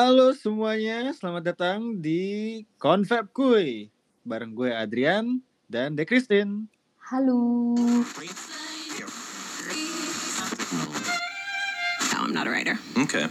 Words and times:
Halo 0.00 0.32
semuanya, 0.32 1.12
selamat 1.12 1.52
datang 1.52 2.00
di 2.00 2.64
Confab 2.80 3.36
Kuy. 3.36 3.92
Bareng 4.24 4.56
gue 4.56 4.72
Adrian 4.72 5.44
dan 5.68 5.92
De 5.92 6.08
Christine. 6.08 6.64
Halo. 7.04 7.76
No, 12.08 12.16
I'm 12.16 12.32
not 12.32 12.48
a 12.48 12.50
writer. 12.50 12.80
Okay. 12.96 13.28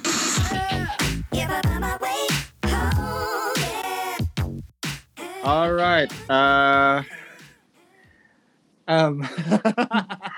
Alright, 5.42 6.14
uh, 6.30 7.02
um, 8.86 9.26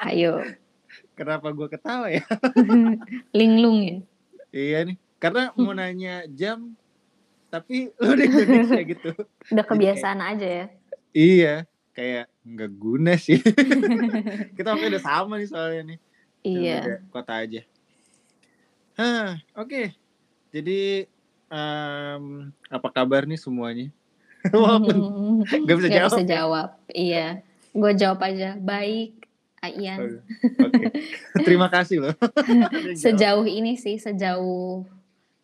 Ayo. 0.07 0.48
kenapa 1.20 1.52
gue 1.52 1.68
ketawa 1.68 2.07
ya? 2.07 2.23
Linglung 3.36 3.84
ya. 3.84 4.00
iya 4.55 4.79
nih, 4.88 4.95
karena 5.21 5.53
mau 5.53 5.71
nanya 5.71 6.25
jam, 6.27 6.73
tapi 7.47 7.93
lu 8.01 8.11
di 8.17 8.25
Indonesia 8.25 8.81
gitu. 8.81 9.12
Udah 9.53 9.66
kebiasaan 9.70 10.20
aja 10.20 10.48
ya. 10.49 10.66
Iya, 11.13 11.55
kayak 11.93 12.25
nggak 12.41 12.71
guna 12.73 13.13
sih. 13.16 13.38
Kita 14.57 14.73
makanya 14.73 14.98
udah 14.98 15.03
sama 15.05 15.34
nih 15.38 15.48
soalnya 15.48 15.81
nih. 15.93 15.99
Iya. 16.41 16.79
Kota 17.13 17.38
aja. 17.38 17.62
Hah, 18.98 19.38
oke. 19.53 19.93
Jadi 20.49 21.05
em, 21.48 22.23
apa 22.67 22.88
kabar 22.90 23.29
nih 23.29 23.38
semuanya? 23.38 23.88
Walaupun 24.49 24.98
nggak 25.45 25.76
bisa 25.77 25.88
Nggak 25.88 26.01
jawab. 26.01 26.12
bisa 26.17 26.23
jawab. 26.26 26.67
Iya. 26.90 27.27
Gue 27.71 27.91
jawab 27.93 28.20
aja. 28.26 28.49
Baik, 28.57 29.21
Aian. 29.62 30.17
Oke. 30.57 30.88
Terima 31.45 31.70
kasih 31.70 32.09
loh. 32.09 32.15
Sejauh 32.98 33.45
ini 33.45 33.77
sih, 33.77 34.01
sejauh 34.01 34.81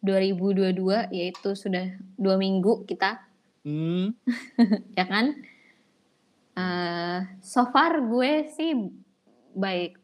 2022 0.02 1.10
yaitu 1.14 1.50
sudah 1.58 1.90
dua 2.16 2.38
minggu 2.38 2.86
kita, 2.86 3.28
Hmm, 3.68 4.16
ya 4.98 5.04
kan? 5.04 5.36
Eh, 6.56 7.20
so 7.44 7.68
far 7.68 8.00
gue 8.00 8.48
sih 8.56 8.72
baik. 9.52 10.00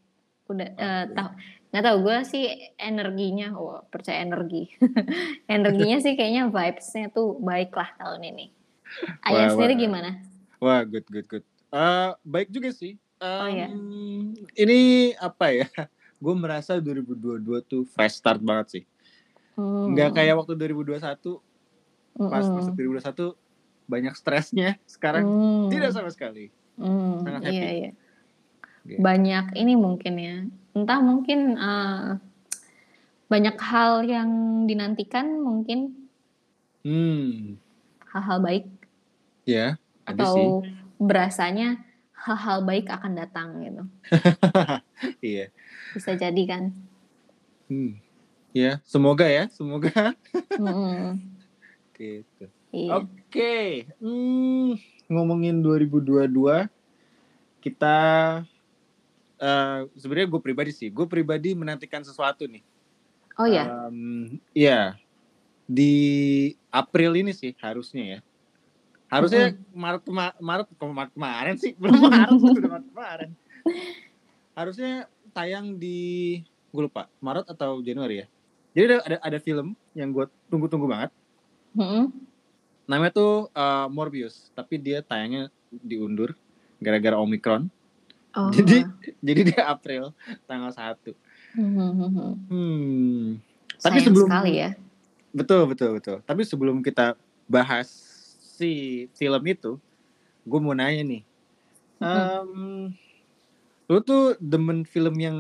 Udah 0.52 0.68
eh, 0.68 1.04
Oke. 1.08 1.16
tahu 1.16 1.30
nggak 1.72 1.84
tahu 1.88 1.98
gue 2.04 2.18
sih 2.28 2.44
energinya, 2.76 3.56
wah 3.56 3.82
percaya 3.88 4.20
energi. 4.20 4.68
energinya 5.48 5.98
sih 6.04 6.20
kayaknya 6.20 6.52
vibes-nya 6.52 7.08
tuh 7.16 7.40
baik 7.40 7.72
lah 7.72 7.88
tahun 7.96 8.36
ini. 8.36 8.46
Ayah 9.32 9.48
Wah, 9.48 9.52
sendiri 9.56 9.74
wah. 9.74 9.82
gimana? 9.82 10.10
Wah, 10.60 10.82
good, 10.84 11.08
good, 11.08 11.26
good. 11.32 11.46
Eh, 11.72 12.10
baik 12.28 12.52
juga 12.52 12.70
sih. 12.76 13.00
Oh, 13.24 13.48
iya. 13.48 13.72
Em, 13.72 14.36
Ini 14.60 14.80
apa 15.24 15.56
ya? 15.56 15.72
Gue 16.20 16.36
merasa 16.36 16.76
2022 16.78 17.64
tuh 17.64 17.88
fresh 17.88 18.20
start 18.20 18.44
banget 18.44 18.68
sih. 18.70 18.84
Hmm. 19.54 19.94
Nggak 19.94 20.10
kayak 20.14 20.36
waktu 20.36 20.54
2021 20.56 21.42
pas 22.14 22.42
Mm-mm. 22.42 22.56
masuk 22.56 22.74
2021 22.74 23.38
banyak 23.84 24.14
stresnya. 24.14 24.70
Sekarang 24.84 25.24
Hmm. 25.24 25.68
tidak 25.68 25.92
sama 25.92 26.10
sekali. 26.10 26.50
Hmm, 26.74 27.22
sangat 27.22 27.42
Iya, 27.44 27.52
happy. 27.52 27.76
iya. 27.76 27.92
Oke. 28.84 28.96
Banyak 28.98 29.46
ini 29.54 29.74
mungkin 29.74 30.14
ya. 30.16 30.38
Entah 30.74 31.00
mungkin 31.00 31.40
eh, 31.54 32.10
banyak 33.26 33.56
hal 33.56 34.04
yang 34.04 34.30
dinantikan 34.64 35.40
mungkin 35.40 35.96
Hmm, 36.82 37.56
hal-hal 38.06 38.44
baik 38.44 38.68
ya, 39.44 39.80
sih. 39.80 40.04
atau 40.04 40.60
berasanya 40.98 41.80
hal-hal 42.14 42.60
baik 42.62 42.92
akan 42.92 43.14
datang 43.16 43.64
gitu. 43.64 43.84
Iya. 45.24 45.48
Bisa 45.92 46.12
jadi 46.14 46.44
kan. 46.44 46.76
Hmm. 47.66 48.03
Ya, 48.54 48.78
semoga 48.86 49.26
ya, 49.26 49.50
semoga. 49.50 50.14
Mm-mm. 50.62 51.18
gitu. 51.98 52.46
Iya. 52.70 53.02
Oke, 53.02 53.90
hmm, 53.98 54.78
ngomongin 55.10 55.58
2022, 55.62 56.70
kita 57.62 57.98
eh 59.38 59.80
sebenarnya 59.98 60.30
gue 60.30 60.42
pribadi 60.42 60.72
sih, 60.74 60.94
gue 60.94 61.06
pribadi 61.10 61.58
menantikan 61.58 62.06
sesuatu 62.06 62.46
nih. 62.46 62.62
Oh 63.42 63.50
ya. 63.50 63.90
Em, 63.90 64.38
Iya, 64.54 64.98
di 65.66 65.94
April 66.70 67.18
ini 67.26 67.34
sih 67.34 67.58
harusnya 67.58 68.18
ya. 68.18 68.20
Harusnya 69.10 69.54
Maret 69.74 70.02
kema- 70.06 70.38
Maret 70.42 70.66
kok 70.74 70.86
Maret 70.86 71.14
kemarin 71.14 71.56
sih, 71.58 71.74
belum 71.82 71.98
Maret 71.98 72.38
udah 72.38 72.70
Maret 72.78 72.88
kemarin. 72.94 73.30
Harusnya 74.58 75.10
tayang 75.34 75.82
di 75.82 76.42
gue 76.70 76.82
lupa 76.86 77.10
Maret 77.18 77.50
atau 77.50 77.82
Januari 77.82 78.22
ya. 78.22 78.28
Jadi 78.74 78.84
ada 78.90 78.98
ada, 79.06 79.18
ada 79.22 79.38
film 79.40 79.78
yang 79.94 80.10
gue 80.10 80.26
tunggu-tunggu 80.50 80.90
banget. 80.90 81.12
Mm-mm. 81.78 82.10
Namanya 82.90 83.14
tuh 83.14 83.34
uh, 83.54 83.88
Morbius, 83.88 84.50
tapi 84.58 84.82
dia 84.82 85.00
tayangnya 85.06 85.54
diundur 85.70 86.36
gara-gara 86.82 87.16
Omicron. 87.18 87.70
Oh. 88.34 88.50
Jadi 88.50 88.84
jadi 89.22 89.42
dia 89.54 89.64
April 89.70 90.10
tanggal 90.50 90.74
1. 90.74 91.14
Mhm. 91.54 92.34
Hmm. 92.50 93.38
Tapi 93.78 94.02
Sayang 94.02 94.06
sebelum 94.10 94.28
sekali 94.30 94.54
ya. 94.58 94.70
betul 95.30 95.62
betul 95.70 95.90
betul. 95.98 96.18
Tapi 96.26 96.42
sebelum 96.46 96.82
kita 96.82 97.14
bahas 97.46 97.90
si 98.58 99.06
film 99.14 99.44
itu, 99.46 99.78
gue 100.46 100.60
mau 100.62 100.74
nanya 100.74 101.02
nih. 101.06 101.24
Em, 102.04 102.92
lu 103.88 104.00
tuh 104.04 104.36
demen 104.42 104.84
film 104.84 105.16
yang 105.22 105.38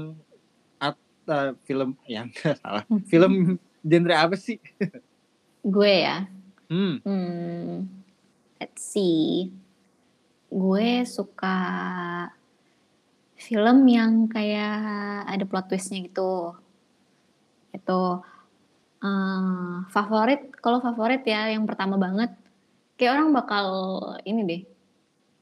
uh, 1.27 1.51
film 1.63 1.95
yang 2.07 2.31
salah. 2.61 2.87
Film 3.07 3.59
genre 3.83 4.15
apa 4.15 4.35
sih? 4.39 4.57
Gue 5.63 6.03
ya. 6.03 6.27
Hmm. 6.71 6.99
Hmm, 7.05 7.85
let's 8.57 8.81
see. 8.81 9.51
Gue 10.49 11.03
suka 11.05 11.57
film 13.37 13.83
yang 13.85 14.31
kayak 14.31 15.27
ada 15.27 15.43
plot 15.43 15.69
twistnya 15.69 16.07
gitu. 16.07 16.55
Itu 17.75 18.01
eh, 19.03 19.75
favorit. 19.91 20.55
Kalau 20.63 20.79
favorit 20.79 21.21
ya 21.27 21.51
yang 21.51 21.67
pertama 21.67 21.99
banget. 21.99 22.31
Kayak 22.95 23.19
orang 23.19 23.29
bakal 23.35 23.67
ini 24.23 24.41
deh. 24.47 24.61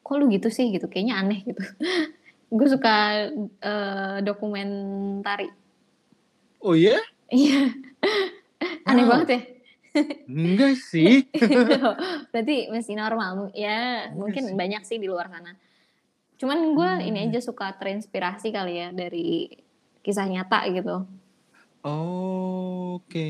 Kok 0.02 0.16
lu 0.18 0.26
gitu 0.34 0.50
sih 0.50 0.74
gitu? 0.74 0.90
Kayaknya 0.90 1.16
aneh 1.22 1.40
gitu. 1.46 1.62
Gue 2.58 2.68
suka 2.68 3.30
eh, 3.62 4.18
dokumentari. 4.26 5.61
Oh 6.62 6.74
iya? 6.74 6.98
Iya. 7.28 7.74
aneh 8.84 9.04
Wow. 9.04 9.12
banget 9.18 9.30
ya. 9.30 9.42
Enggak 10.26 10.74
sih. 10.80 11.28
Berarti 12.32 12.70
masih 12.70 12.96
normal. 12.96 13.52
Ya, 13.52 14.08
Iya 14.08 14.14
mungkin 14.14 14.44
sih. 14.48 14.56
banyak 14.56 14.82
sih 14.84 14.98
di 14.98 15.06
luar 15.06 15.28
sana. 15.28 15.58
Cuman 16.38 16.74
gue 16.74 16.90
Hmm. 16.96 17.06
ini 17.06 17.28
aja 17.28 17.40
suka 17.40 17.74
terinspirasi 17.74 18.50
kali 18.50 18.78
ya 18.78 18.90
dari 18.90 19.52
kisah 20.00 20.26
nyata 20.26 20.64
gitu. 20.70 21.06
Oke, 21.82 23.30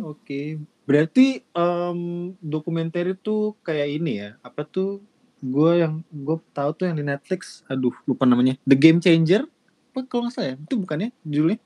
oke. 0.00 0.40
Berarti 0.84 1.26
em, 1.46 1.98
dokumenter 2.38 3.12
itu 3.12 3.52
kayak 3.60 3.88
ini 3.92 4.12
ya? 4.18 4.30
Apa 4.40 4.62
tuh? 4.62 5.00
Gue 5.38 5.78
yang 5.78 6.00
gue 6.06 6.36
tahu 6.50 6.70
tuh 6.74 6.84
yang 6.88 6.96
di 6.96 7.04
Netflix. 7.04 7.60
Aduh, 7.66 7.92
lupa 8.04 8.24
namanya. 8.24 8.56
The 8.64 8.72
Game 8.74 8.98
Changer. 8.98 9.44
Apa 9.90 10.04
kalau 10.04 10.26
nggak 10.26 10.34
salah 10.34 10.48
ya? 10.52 10.56
Itu 10.56 10.74
bukannya 10.76 11.12
judulnya? 11.22 11.58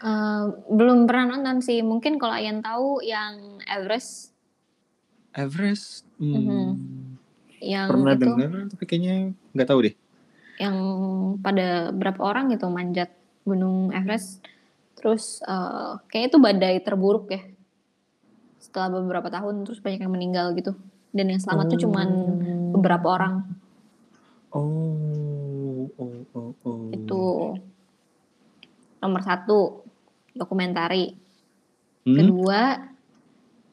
Eh, 0.00 0.44
belum 0.72 1.04
pernah 1.04 1.36
nonton 1.36 1.60
sih. 1.60 1.84
Mungkin 1.84 2.16
kalau 2.16 2.32
Ayan 2.32 2.64
tahu 2.64 3.04
yang 3.04 3.60
Everest 3.68 4.32
Everest. 5.30 6.08
Hmm, 6.16 6.34
Mhm. 6.34 6.68
yang 7.60 7.86
Pernah 7.92 8.16
itu 8.16 8.24
dengar, 8.24 8.50
tapi 8.72 8.84
kayaknya 8.88 9.14
nggak 9.52 9.68
tahu 9.68 9.80
deh. 9.88 9.94
yang 10.60 10.76
pada 11.40 11.88
berapa 11.88 12.20
orang 12.20 12.52
gitu 12.52 12.68
manjat 12.68 13.08
Gunung 13.48 13.96
Everest. 13.96 14.44
Terus 14.96 15.40
eh, 15.40 15.92
kayaknya 16.08 16.28
itu 16.28 16.38
badai 16.40 16.76
terburuk 16.80 17.32
ya. 17.32 17.40
Setelah 18.60 18.92
beberapa 19.00 19.32
tahun 19.32 19.64
terus 19.64 19.80
banyak 19.80 20.04
yang 20.04 20.12
meninggal 20.12 20.52
gitu. 20.56 20.76
Dan 21.12 21.32
yang 21.32 21.40
selamat 21.40 21.72
tuh 21.72 21.88
cuman 21.88 22.08
beberapa 22.76 23.06
orang. 23.08 23.34
Oh, 24.52 25.88
oh, 25.96 26.16
oh, 26.36 26.52
oh. 26.64 26.80
itu 26.92 27.22
nomor 29.00 29.22
satu 29.24 29.79
dokumentari 30.32 31.16
Hmm? 32.00 32.16
kedua 32.16 32.60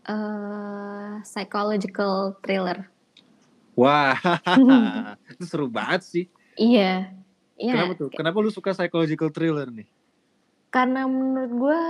eh 0.04 1.14
psychological 1.24 2.36
thriller 2.40 2.92
Wah, 3.72 4.18
itu 5.32 5.44
seru 5.46 5.70
banget 5.70 6.02
sih. 6.02 6.26
iya 6.56 7.14
iya 7.56 7.72
Kenapa 7.72 7.94
tuh? 7.96 8.10
Kenapa 8.12 8.38
lu 8.42 8.50
suka 8.50 8.74
psychological 8.74 9.30
thriller 9.30 9.70
nih? 9.70 9.88
karena 10.68 11.08
menurut 11.08 11.52
gue 11.54 11.82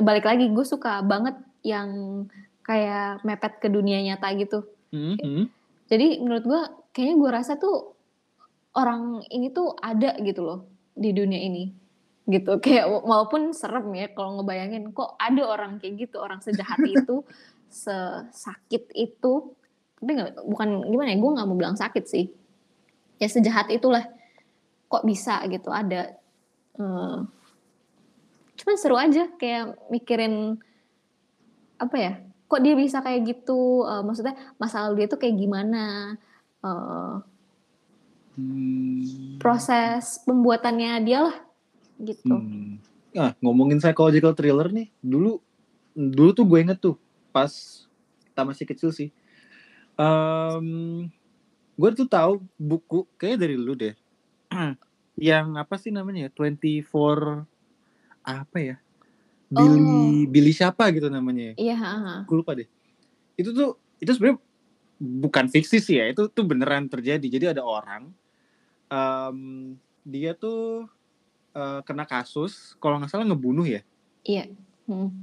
balik 0.00 0.24
lagi 0.24 0.48
gue 0.48 0.64
suka 0.64 1.00
banget 1.00 1.36
yang 1.60 2.24
kayak 2.60 3.20
mepet 3.22 3.56
ke 3.56 3.68
dunia 3.68 4.00
nyata 4.02 4.28
gitu 4.34 4.64
Hmm, 4.90 5.16
hmm. 5.16 5.44
jadi 5.86 6.18
menurut 6.18 6.44
gue 6.44 6.62
kayaknya 6.90 7.16
gue 7.16 7.30
rasa 7.30 7.52
tuh 7.56 7.94
orang 8.72 9.22
ini 9.28 9.48
tuh 9.48 9.72
ada 9.76 10.12
gitu 10.18 10.42
loh 10.42 10.60
di 10.92 11.10
dunia 11.10 11.38
ini 11.38 11.70
gitu. 12.30 12.58
Kayak 12.64 12.86
walaupun 13.04 13.52
serem 13.52 13.90
ya 13.94 14.10
kalau 14.14 14.40
ngebayangin 14.40 14.94
kok 14.94 15.18
ada 15.18 15.42
orang 15.46 15.76
kayak 15.82 16.08
gitu 16.08 16.16
orang 16.22 16.40
sejahat 16.40 16.80
itu 16.86 17.26
sesakit 17.68 18.90
itu. 18.94 19.54
Tapi 20.00 20.10
nggak 20.16 20.46
bukan 20.48 20.68
gimana 20.88 21.08
ya 21.12 21.18
gue 21.20 21.30
nggak 21.36 21.46
mau 21.46 21.58
bilang 21.58 21.76
sakit 21.76 22.04
sih. 22.08 22.26
Ya 23.20 23.28
sejahat 23.28 23.68
itulah. 23.68 24.06
Kok 24.90 25.06
bisa 25.06 25.38
gitu 25.46 25.70
ada 25.70 26.18
uh, 26.80 27.26
cuman 28.60 28.76
seru 28.76 28.96
aja 29.00 29.24
kayak 29.40 29.88
mikirin 29.88 30.60
apa 31.80 31.96
ya 31.96 32.12
kok 32.44 32.60
dia 32.60 32.74
bisa 32.76 33.00
kayak 33.00 33.24
gitu 33.24 33.88
uh, 33.88 34.04
maksudnya 34.04 34.36
masa 34.60 34.84
lalu 34.84 35.04
dia 35.04 35.08
tuh 35.08 35.16
kayak 35.16 35.38
gimana 35.40 36.18
uh, 36.60 37.24
hmm. 38.36 39.40
proses 39.40 40.20
pembuatannya 40.28 40.92
dia 41.08 41.30
lah 41.30 41.36
gitu 42.00 42.32
hmm. 42.32 42.80
ah 43.16 43.36
ngomongin 43.44 43.78
psychological 43.78 44.32
thriller 44.32 44.72
nih 44.72 44.88
dulu 45.04 45.38
dulu 45.94 46.30
tuh 46.32 46.46
gue 46.46 46.58
inget 46.62 46.78
tuh 46.80 46.96
pas 47.30 47.50
kita 48.30 48.42
masih 48.46 48.64
kecil 48.64 48.90
sih 48.94 49.08
um, 49.98 51.06
gue 51.76 51.90
tuh 51.96 52.08
tahu 52.08 52.40
buku 52.56 53.04
kayak 53.20 53.40
dari 53.40 53.56
lu 53.56 53.76
deh 53.76 53.94
yang 55.20 55.56
apa 55.60 55.76
sih 55.76 55.92
namanya 55.92 56.28
ya 56.28 56.30
24 56.32 57.44
apa 58.24 58.58
ya 58.58 58.76
Billy 59.50 59.82
oh. 59.82 60.30
Billy 60.30 60.52
siapa 60.54 60.86
gitu 60.94 61.10
namanya 61.10 61.52
ya? 61.58 61.74
iya 61.74 61.76
gue 62.24 62.36
lupa 62.36 62.54
deh 62.54 62.68
itu 63.34 63.50
tuh 63.50 63.76
itu 64.00 64.10
sebenarnya 64.14 64.38
bukan 65.00 65.48
fiksi 65.48 65.80
sih 65.80 65.96
ya 65.96 66.12
itu 66.12 66.28
tuh 66.28 66.44
beneran 66.44 66.86
terjadi 66.86 67.26
jadi 67.26 67.46
ada 67.56 67.64
orang 67.64 68.12
um, 68.92 69.38
dia 70.04 70.36
tuh 70.36 70.88
uh, 71.54 71.80
kena 71.86 72.04
kasus 72.04 72.74
kalau 72.78 72.98
nggak 72.98 73.10
salah 73.10 73.26
ngebunuh 73.26 73.66
ya? 73.66 73.82
Iya. 74.26 74.50
Hmm. 74.90 75.14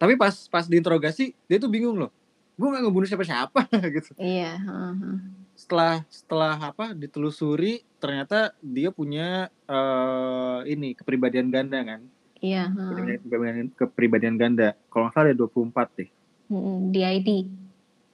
tapi 0.00 0.16
pas 0.16 0.32
pas 0.48 0.64
diinterogasi 0.64 1.36
dia 1.44 1.58
tuh 1.60 1.68
bingung 1.68 1.92
loh. 2.00 2.08
Gue 2.56 2.72
nggak 2.72 2.88
ngebunuh 2.88 3.04
siapa-siapa 3.04 3.68
gitu. 4.00 4.16
Iya 4.16 4.56
uh 4.64 4.96
-huh. 4.96 5.16
setelah 5.52 6.00
setelah 6.08 6.56
apa 6.56 6.96
ditelusuri 6.96 7.84
ternyata 8.00 8.56
dia 8.64 8.88
punya 8.88 9.52
uh, 9.68 10.64
ini 10.64 10.96
kepribadian 10.96 11.52
ganda 11.52 11.84
kan? 11.84 12.00
Iya 12.40 12.72
uh. 12.72 12.96
kepribadian, 12.96 13.68
kepribadian 13.76 14.36
ganda. 14.40 14.72
Kalau 14.88 15.12
nggak 15.12 15.14
salah 15.20 15.26
ada 15.28 15.36
24 15.36 15.98
deh. 16.00 16.08
Mm 16.48 16.78
di 16.90 17.00
ID 17.04 17.30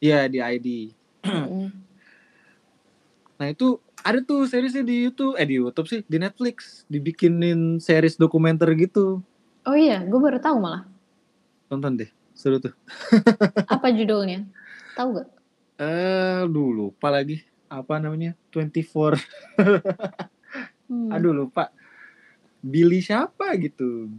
iya 0.00 0.28
di 0.28 0.38
ID 0.40 0.68
nah 3.36 3.46
itu 3.48 3.80
ada 4.00 4.22
tuh 4.24 4.48
seriesnya 4.48 4.84
di 4.86 5.08
YouTube 5.08 5.36
eh 5.36 5.46
di 5.46 5.60
YouTube 5.60 5.88
sih 5.88 6.00
di 6.08 6.16
Netflix 6.16 6.88
dibikinin 6.88 7.78
series 7.82 8.16
dokumenter 8.16 8.72
gitu 8.76 9.20
oh 9.66 9.76
iya 9.76 10.00
gue 10.04 10.20
baru 10.20 10.40
tahu 10.40 10.56
malah 10.60 10.88
tonton 11.68 12.00
deh 12.00 12.10
seru 12.36 12.60
tuh. 12.60 12.76
Apa 13.74 13.88
judulnya? 13.90 14.44
Tahu 14.92 15.08
gak? 15.16 15.28
Eh, 15.80 16.44
dulu 16.44 16.92
lupa 16.92 17.08
lagi. 17.08 17.40
Apa 17.72 17.96
namanya? 17.96 18.36
24. 18.52 19.16
hmm. 20.92 21.10
Aduh 21.16 21.32
lupa. 21.32 21.72
Billy 22.60 23.00
siapa 23.00 23.56
gitu. 23.56 24.12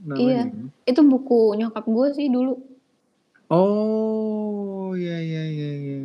Namanya. 0.00 0.48
Iya. 0.48 0.88
Itu 0.88 1.04
buku 1.04 1.54
nyokap 1.60 1.84
gue 1.84 2.08
sih 2.16 2.32
dulu. 2.32 2.56
Oh, 3.48 4.92
iya 4.96 5.20
iya 5.20 5.44
iya 5.48 5.70
iya. 5.76 5.98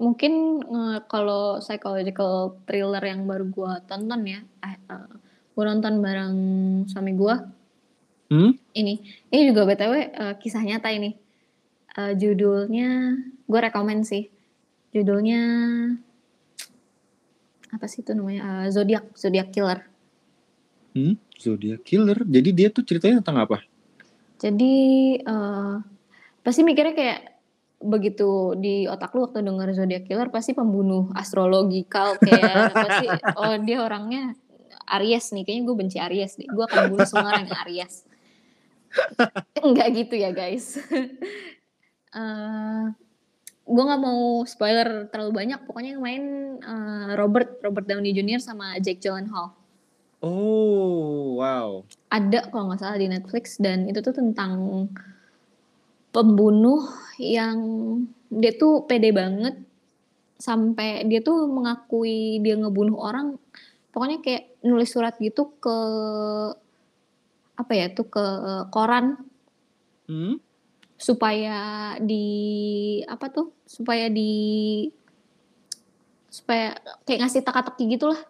Mungkin 0.00 0.64
uh, 0.64 0.98
kalau 1.04 1.60
psychological 1.60 2.56
thriller 2.64 3.04
yang 3.04 3.28
baru 3.28 3.44
gue 3.52 3.72
tonton 3.84 4.20
ya, 4.24 4.40
eh, 4.64 4.76
uh, 4.88 5.12
gue 5.52 5.64
nonton 5.68 6.00
bareng 6.00 6.36
suami 6.88 7.12
gue 7.12 7.60
Hmm? 8.30 8.54
Ini, 8.70 8.94
ini 9.34 9.40
juga 9.50 9.66
btw 9.66 9.90
uh, 9.90 10.02
eh, 10.06 10.34
kisah 10.38 10.62
nyata 10.62 10.94
ini. 10.94 11.18
Uh, 11.98 12.14
judulnya, 12.14 13.18
gue 13.50 13.58
rekomend 13.58 14.06
sih. 14.06 14.30
Judulnya 14.94 15.42
apa 17.74 17.86
sih 17.90 18.06
itu 18.06 18.14
namanya? 18.14 18.40
Uh, 18.46 18.66
Zodiac, 18.70 19.10
Zodiac 19.18 19.50
Killer. 19.50 19.82
Hmm, 20.94 21.18
Zodiac 21.34 21.82
Killer. 21.82 22.22
Jadi 22.22 22.50
dia 22.54 22.70
tuh 22.70 22.86
ceritanya 22.86 23.18
tentang 23.18 23.42
apa? 23.42 23.58
Jadi 24.38 25.18
uh, 25.26 25.82
pasti 26.46 26.62
mikirnya 26.62 26.94
kayak 26.94 27.20
begitu 27.80 28.52
di 28.60 28.84
otak 28.84 29.16
lu 29.16 29.24
waktu 29.24 29.40
denger 29.40 29.72
Zodiac 29.72 30.04
Killer 30.04 30.28
pasti 30.28 30.52
pembunuh 30.52 31.08
astrologikal 31.16 32.20
kayak 32.20 32.76
pasti 32.76 33.06
oh 33.40 33.56
dia 33.56 33.80
orangnya 33.80 34.36
Aries 35.00 35.32
nih 35.32 35.48
kayaknya 35.48 35.64
gue 35.64 35.76
benci 35.80 35.96
Aries 35.96 36.36
nih 36.36 36.48
gue 36.52 36.64
akan 36.68 36.92
bunuh 36.92 37.08
semua 37.08 37.32
orang 37.32 37.48
yang 37.48 37.56
Aries 37.64 38.04
Enggak 39.60 39.88
gitu 39.94 40.14
ya 40.18 40.30
guys. 40.34 40.78
uh, 40.78 40.98
eh, 42.18 42.84
gue 43.70 43.82
nggak 43.86 44.02
mau 44.02 44.42
spoiler 44.46 45.06
terlalu 45.10 45.32
banyak. 45.44 45.60
Pokoknya 45.66 45.90
yang 45.96 46.02
main 46.02 46.24
uh, 46.62 47.14
Robert 47.14 47.62
Robert 47.62 47.86
Downey 47.86 48.10
Jr. 48.14 48.42
sama 48.42 48.76
Jake 48.82 48.98
Gyllenhaal. 49.02 49.54
Oh 50.20 51.40
wow. 51.40 51.86
Ada 52.12 52.50
kalau 52.52 52.70
nggak 52.70 52.80
salah 52.82 52.98
di 53.00 53.08
Netflix 53.08 53.56
dan 53.56 53.88
itu 53.88 54.02
tuh 54.04 54.12
tentang 54.12 54.88
pembunuh 56.10 56.86
yang 57.18 57.58
dia 58.30 58.52
tuh 58.54 58.86
pede 58.86 59.10
banget. 59.14 59.56
Sampai 60.40 61.04
dia 61.04 61.20
tuh 61.20 61.44
mengakui 61.50 62.40
dia 62.40 62.56
ngebunuh 62.56 62.96
orang 62.96 63.36
pokoknya 63.90 64.22
kayak 64.24 64.56
nulis 64.64 64.88
surat 64.88 65.18
gitu 65.20 65.52
ke 65.60 65.76
apa 67.60 67.72
ya 67.76 67.86
tuh 67.92 68.06
ke 68.08 68.24
koran. 68.72 69.20
Hmm? 70.10 70.42
supaya 71.00 71.96
di 71.96 72.28
apa 73.08 73.32
tuh 73.32 73.56
supaya 73.64 74.12
di 74.12 74.84
supaya 76.28 76.76
kayak 77.08 77.24
ngasih 77.24 77.40
teka-teki 77.40 77.96
gitulah. 77.96 78.20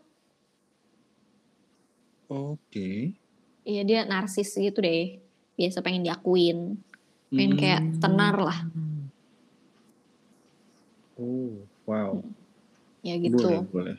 Oke. 2.30 2.62
Okay. 2.70 2.96
iya 3.66 3.82
dia 3.82 4.06
narsis 4.06 4.54
gitu 4.54 4.78
deh. 4.78 5.18
Biasa 5.58 5.82
pengen 5.82 6.06
diakuin 6.06 6.78
pengen 7.30 7.54
hmm. 7.54 7.60
kayak 7.62 7.82
tenar 8.02 8.36
lah 8.36 8.58
oh 11.16 11.62
wow 11.86 12.18
ya 13.00 13.14
gitu 13.16 13.40
boleh 13.40 13.62
boleh 13.70 13.96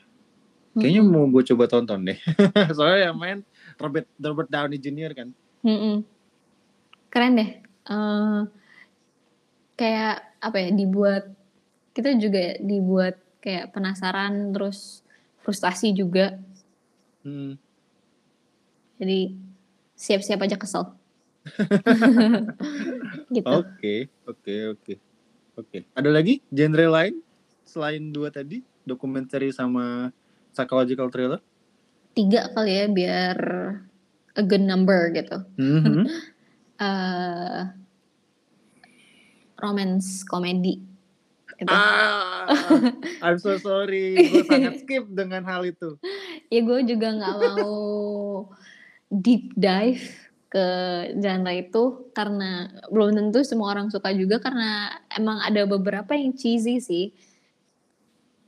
kayaknya 0.78 1.02
hmm. 1.04 1.12
mau 1.12 1.24
gue 1.28 1.42
coba 1.52 1.64
tonton 1.68 2.00
deh 2.06 2.18
soalnya 2.76 3.10
yang 3.10 3.16
main 3.18 3.40
Robert 3.82 4.06
Robert 4.18 4.48
Downey 4.50 4.78
Jr. 4.78 5.12
kan. 5.16 5.28
Mm-mm. 5.66 6.06
Keren 7.10 7.38
deh. 7.38 7.50
Uh, 7.82 8.46
kayak 9.74 10.22
apa 10.38 10.56
ya 10.62 10.70
dibuat 10.70 11.24
kita 11.92 12.14
juga 12.16 12.56
dibuat 12.62 13.18
kayak 13.42 13.74
penasaran 13.74 14.54
terus 14.54 15.02
frustasi 15.42 15.90
juga. 15.90 16.38
Hmm. 17.26 17.58
Jadi 19.02 19.34
siap-siap 19.98 20.40
aja 20.46 20.56
kesel. 20.58 20.94
gitu. 23.32 23.48
Oke, 23.48 24.12
oke, 24.28 24.54
oke. 24.76 24.94
Oke. 25.52 25.78
Ada 25.96 26.08
lagi 26.08 26.40
genre 26.52 26.86
lain 26.88 27.20
selain 27.64 28.12
dua 28.12 28.28
tadi, 28.28 28.60
dokumenter 28.84 29.40
sama 29.52 30.12
psychological 30.52 31.08
thriller? 31.08 31.40
tiga 32.12 32.52
kali 32.52 32.72
ya 32.76 32.86
biar 32.88 33.38
a 34.36 34.42
good 34.44 34.64
number 34.64 35.12
gitu. 35.12 35.44
Mm-hmm. 35.56 36.04
uh, 36.80 37.60
romance 39.62 40.24
komedi. 40.24 40.80
Gitu. 41.56 41.70
Ah, 41.70 42.50
I'm 43.22 43.38
so 43.38 43.54
sorry, 43.60 44.18
gue 44.18 44.42
sangat 44.50 44.82
skip 44.82 45.06
dengan 45.14 45.46
hal 45.46 45.62
itu. 45.62 45.94
ya 46.50 46.60
gue 46.60 46.80
juga 46.84 47.08
nggak 47.14 47.36
mau 47.38 47.72
deep 49.08 49.54
dive 49.54 50.02
ke 50.52 50.66
genre 51.16 51.52
itu 51.56 52.12
karena 52.12 52.68
belum 52.92 53.16
tentu 53.16 53.40
semua 53.40 53.72
orang 53.72 53.88
suka 53.88 54.12
juga 54.12 54.36
karena 54.36 55.00
emang 55.16 55.40
ada 55.40 55.64
beberapa 55.64 56.12
yang 56.12 56.36
cheesy 56.36 56.76
sih. 56.76 57.08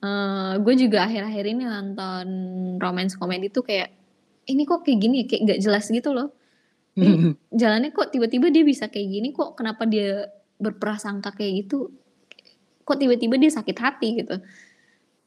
Uh, 0.05 0.61
gue 0.61 0.77
juga 0.77 1.09
akhir-akhir 1.09 1.45
ini 1.49 1.65
nonton 1.65 2.27
romance 2.77 3.17
komedi 3.17 3.49
tuh 3.49 3.65
kayak 3.65 3.89
ini 4.53 4.69
kok 4.69 4.85
kayak 4.85 5.01
gini 5.01 5.17
ya? 5.25 5.27
kayak 5.33 5.43
nggak 5.49 5.61
jelas 5.65 5.89
gitu 5.89 6.13
loh. 6.13 6.29
Ini 6.93 7.33
jalannya 7.65 7.89
kok 7.97 8.13
tiba-tiba 8.13 8.53
dia 8.53 8.69
bisa 8.69 8.93
kayak 8.93 9.09
gini? 9.09 9.33
Kok 9.33 9.57
kenapa 9.57 9.89
dia 9.89 10.29
berprasangka 10.61 11.33
kayak 11.33 11.65
gitu? 11.65 11.89
Kok 12.85 13.01
tiba-tiba 13.01 13.41
dia 13.41 13.49
sakit 13.49 13.77
hati 13.81 14.09
gitu? 14.21 14.37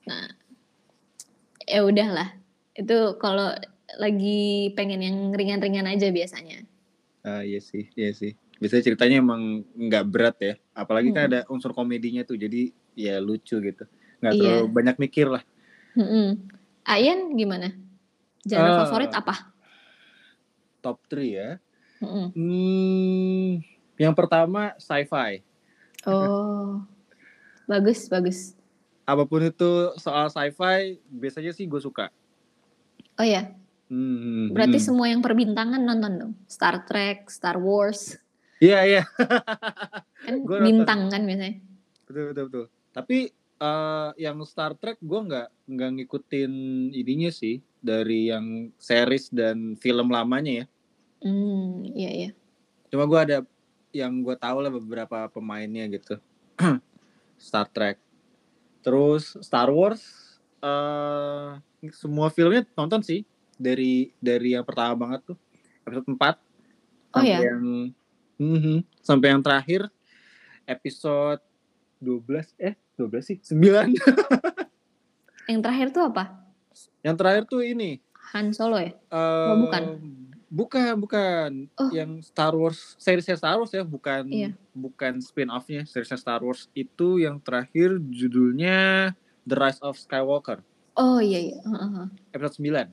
Nah 0.05 0.29
ya 1.65 1.81
udahlah. 1.81 2.37
Itu 2.77 3.17
kalau 3.17 3.49
lagi 3.95 4.75
pengen 4.75 4.99
yang 4.99 5.17
ringan-ringan 5.31 5.87
aja 5.87 6.11
biasanya 6.11 6.67
ah 7.23 7.43
iya 7.43 7.63
sih 7.63 7.87
iya 7.95 8.11
sih 8.11 8.35
biasanya 8.59 8.83
ceritanya 8.91 9.23
emang 9.23 9.63
nggak 9.77 10.05
berat 10.11 10.37
ya 10.43 10.53
apalagi 10.75 11.15
kan 11.15 11.15
hmm. 11.15 11.19
kan 11.23 11.31
ada 11.31 11.39
unsur 11.47 11.71
komedinya 11.71 12.27
tuh 12.27 12.35
jadi 12.35 12.75
ya 12.97 13.23
lucu 13.23 13.61
gitu 13.63 13.87
nggak 14.21 14.33
iya. 14.33 14.41
terlalu 14.41 14.67
banyak 14.73 14.95
mikir 14.97 15.27
lah. 15.29 15.43
Hmm. 15.93 16.49
Ayan 16.87 17.37
gimana? 17.37 17.73
Genre 18.47 18.71
uh, 18.73 18.77
favorit 18.85 19.11
apa? 19.13 19.53
top 20.81 21.03
3 21.09 21.25
ya. 21.25 21.49
Hmm, 21.99 23.59
yang 23.97 24.13
pertama 24.13 24.77
sci-fi. 24.77 25.41
Oh, 26.05 26.79
bagus 27.65 28.05
bagus. 28.07 28.53
Apa 29.03 29.25
pun 29.25 29.43
itu 29.43 29.91
soal 29.97 30.31
sci-fi, 30.31 31.01
biasanya 31.09 31.51
sih 31.51 31.65
gue 31.65 31.81
suka. 31.81 32.13
Oh 33.17 33.25
ya, 33.25 33.51
Hmm, 33.87 34.51
berarti 34.51 34.83
hmm. 34.83 34.87
semua 34.87 35.07
yang 35.07 35.23
perbintangan 35.23 35.79
nonton 35.79 36.13
dong. 36.19 36.33
Star 36.51 36.83
Trek, 36.83 37.31
Star 37.31 37.55
Wars, 37.55 38.19
Iya 38.57 38.79
iya, 38.89 39.03
kan 40.25 40.35
Gua 40.49 40.57
nonton. 40.57 40.65
bintang 40.65 41.01
kan 41.13 41.21
biasanya. 41.29 41.61
betul 42.09 42.23
betul 42.33 42.43
betul. 42.49 42.65
Tapi 42.89 43.17
eh, 43.61 44.09
yang 44.17 44.41
Star 44.49 44.73
Trek 44.73 44.97
gue 44.97 45.19
nggak 45.29 45.47
nggak 45.69 45.89
ngikutin 46.01 46.53
ininya 46.89 47.29
sih 47.29 47.61
dari 47.77 48.33
yang 48.33 48.73
series 48.81 49.29
dan 49.29 49.77
film 49.77 50.09
lamanya 50.09 50.65
ya. 50.65 50.65
Hmm, 51.21 51.85
iya 51.93 52.09
iya. 52.09 52.29
Cuma 52.89 53.05
gue 53.05 53.19
ada 53.19 53.37
yang 53.93 54.25
gue 54.25 54.33
tahu 54.33 54.57
lah 54.65 54.73
beberapa 54.73 55.29
pemainnya 55.29 55.85
gitu. 55.93 56.17
Star 57.37 57.69
Trek. 57.69 58.01
Terus 58.81 59.37
Star 59.45 59.69
Wars 59.69 60.01
eh 60.57 61.61
semua 61.93 62.33
filmnya 62.33 62.65
nonton 62.73 63.05
sih 63.05 63.21
dari 63.57 64.13
dari 64.17 64.53
yang 64.53 64.63
pertama 64.63 64.93
banget 64.95 65.33
tuh 65.33 65.37
episode 65.83 66.07
4 66.07 66.37
Oh 67.11 67.19
sampai 67.19 67.33
ya, 67.33 67.39
yang 67.49 67.63
Mhm. 68.37 68.77
sampai 69.01 69.27
yang 69.29 69.41
terakhir 69.41 69.81
episode 70.63 71.41
12 71.97 72.53
eh 72.57 72.77
12 72.93 73.25
sih 73.25 73.37
9 73.41 73.93
yang 75.49 75.59
terakhir 75.59 75.89
tuh 75.89 76.05
apa? 76.05 76.45
yang 77.01 77.15
terakhir 77.15 77.43
tuh 77.45 77.63
ini 77.63 77.97
Han 78.33 78.51
Solo 78.51 78.77
ya? 78.77 78.91
eh 78.91 79.47
Oh, 79.47 79.57
bukan. 79.59 79.83
bukan 80.47 80.93
bukan 80.97 81.49
Oh. 81.75 81.89
yang 81.89 82.21
Star 82.21 82.53
Wars 82.53 82.93
seriesnya 82.95 83.33
Star 83.33 83.57
Wars 83.57 83.71
ya 83.71 83.81
bukan 83.81 84.27
Iya. 84.27 84.51
bukan 84.71 85.17
spin 85.17 85.49
offnya 85.49 85.83
seriesnya 85.83 86.15
Star 86.15 86.39
Wars 86.39 86.69
itu 86.71 87.17
yang 87.17 87.39
terakhir 87.39 87.97
judulnya 88.03 89.11
The 89.43 89.55
Rise 89.55 89.81
of 89.81 89.97
Skywalker 89.97 90.61
Oh 90.93 91.17
iya 91.17 91.39
iya. 91.43 91.57
Heeh, 91.59 91.89
heeh. 91.95 92.07
episode 92.31 92.55
9 92.59 92.89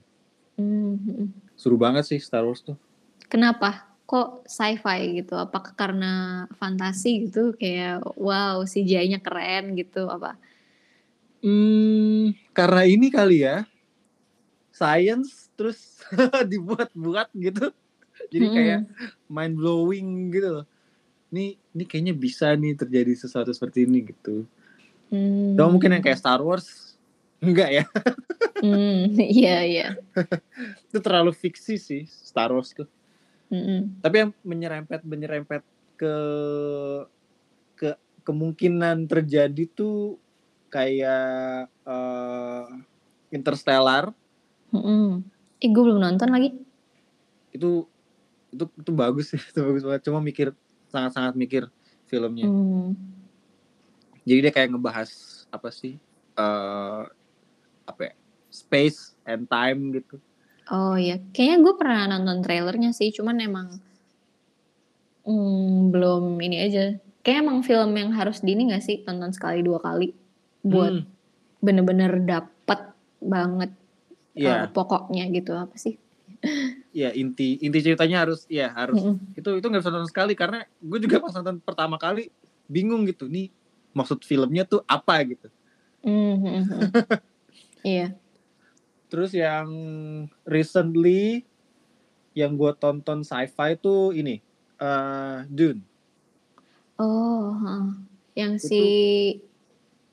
Hmm, 0.55 0.95
hmm. 0.99 1.29
seru 1.59 1.75
banget 1.75 2.07
sih 2.07 2.21
Star 2.23 2.47
Wars 2.47 2.63
tuh 2.63 2.79
Kenapa? 3.27 3.89
Kok 4.05 4.45
sci-fi 4.47 5.19
gitu? 5.19 5.35
Apakah 5.35 5.73
karena 5.75 6.45
fantasi 6.61 7.27
gitu? 7.27 7.57
Kayak 7.57 8.05
wow 8.21 8.63
CGI-nya 8.63 9.19
keren 9.19 9.75
gitu 9.75 10.07
apa? 10.07 10.37
Hmm, 11.45 12.33
karena 12.57 12.89
ini 12.89 13.13
kali 13.13 13.45
ya, 13.45 13.69
science 14.73 15.53
terus 15.57 16.01
dibuat-buat 16.53 17.29
gitu, 17.37 17.69
jadi 18.33 18.47
Mm-mm. 18.49 18.57
kayak 18.57 18.81
mind 19.29 19.55
blowing 19.57 20.33
gitu 20.33 20.49
loh. 20.61 20.67
Ini, 21.35 21.59
ini 21.75 21.85
kayaknya 21.85 22.15
bisa 22.15 22.55
nih 22.55 22.79
terjadi 22.79 23.13
sesuatu 23.13 23.51
seperti 23.53 23.85
ini 23.85 24.09
gitu. 24.09 24.47
Hmm. 25.13 25.59
Cuma 25.59 25.69
mungkin 25.69 25.93
yang 25.97 26.05
kayak 26.05 26.21
Star 26.21 26.41
Wars, 26.41 26.84
enggak 27.45 27.71
ya? 27.71 27.85
Hmm, 28.59 29.13
iya 29.39 29.57
iya. 29.63 29.89
Itu 30.89 30.99
terlalu 30.99 31.31
fiksi 31.33 31.77
sih 31.77 32.03
Star 32.09 32.49
Wars 32.51 32.73
tuh. 32.73 32.89
Mm-mm. 33.53 34.01
Tapi 34.01 34.17
yang 34.25 34.31
menyerempet 34.41 35.05
menyerempet 35.05 35.63
ke 35.95 36.17
ke 37.77 37.95
kemungkinan 38.25 39.05
terjadi 39.05 39.69
tuh 39.69 40.17
kayak 40.69 41.69
eh, 41.69 42.67
Interstellar 43.31 44.11
Mm-mm. 44.71 45.23
Ih, 45.61 45.71
gue 45.71 45.83
belum 45.87 46.03
nonton 46.03 46.29
lagi. 46.29 46.51
itu 47.55 47.87
itu 48.51 48.65
itu 48.75 48.91
bagus 48.91 49.31
sih 49.31 49.39
itu 49.55 49.61
bagus 49.63 49.87
banget 49.87 50.03
cuma 50.03 50.19
mikir 50.19 50.51
sangat 50.91 51.15
sangat 51.15 51.35
mikir 51.35 51.63
filmnya 52.07 52.47
Hmm. 52.47 52.99
jadi 54.23 54.51
dia 54.51 54.53
kayak 54.53 54.75
ngebahas 54.75 55.11
apa 55.49 55.71
sih 55.71 55.95
eh 56.35 57.03
apa 57.85 58.13
ya 58.13 58.15
space 58.49 59.19
and 59.27 59.49
time 59.51 59.93
gitu. 59.93 60.17
Oh 60.73 60.97
iya, 60.97 61.21
kayaknya 61.37 61.57
gue 61.61 61.75
pernah 61.77 62.01
nonton 62.09 62.41
trailernya 62.41 62.97
sih, 62.97 63.13
cuman 63.13 63.37
emang 63.37 63.69
mm, 65.29 65.93
belum 65.93 66.41
ini 66.41 66.57
aja. 66.65 66.97
Kayak 67.25 67.45
emang 67.45 67.59
film 67.65 67.91
yang 67.97 68.11
harus 68.13 68.41
di 68.45 68.53
ini 68.53 68.73
gak 68.73 68.85
sih? 68.85 69.01
Tonton 69.05 69.33
sekali 69.33 69.65
dua 69.65 69.81
kali. 69.81 70.13
Buat 70.65 71.05
Hmm, 71.05 71.09
bener-bener 71.65 72.21
dapet 72.21 72.93
banget 73.21 73.73
Iya, 74.37 74.67
eh, 74.67 74.69
pokoknya 74.73 75.25
gitu. 75.33 75.53
Apa 75.57 75.77
sih? 75.77 75.97
iya 76.97 77.11
inti 77.17 77.61
inti 77.65 77.79
ceritanya 77.81 78.29
harus 78.29 78.45
ya 78.49 78.73
harus. 78.73 79.01
Mm-mm. 79.01 79.37
itu 79.39 79.49
itu 79.59 79.67
nggak 79.67 79.83
bisa 79.83 79.93
nonton 79.93 80.11
sekali 80.11 80.33
karena 80.37 80.65
gue 80.79 80.99
juga 81.01 81.17
pas 81.23 81.33
nonton 81.33 81.57
pertama 81.65 81.97
kali 81.97 82.29
bingung 82.69 83.09
gitu. 83.09 83.25
Nih 83.29 83.49
maksud 83.97 84.21
filmnya 84.25 84.69
tuh 84.69 84.85
apa 84.85 85.21
gitu? 85.25 85.49
Mm, 86.05 86.37
mm, 86.37 86.65
mm. 86.69 86.91
Iya. 87.85 88.17
terus 89.13 89.31
yang 89.31 89.69
recently 90.43 91.45
yang 92.35 92.59
gue 92.59 92.73
tonton 92.81 93.23
sci-fi 93.23 93.79
tuh 93.79 94.11
ini 94.11 94.43
eh 94.81 95.39
Dune 95.47 95.95
Oh, 96.95 97.59
heeh. 97.59 97.87
yang 98.39 98.55
si 98.59 98.79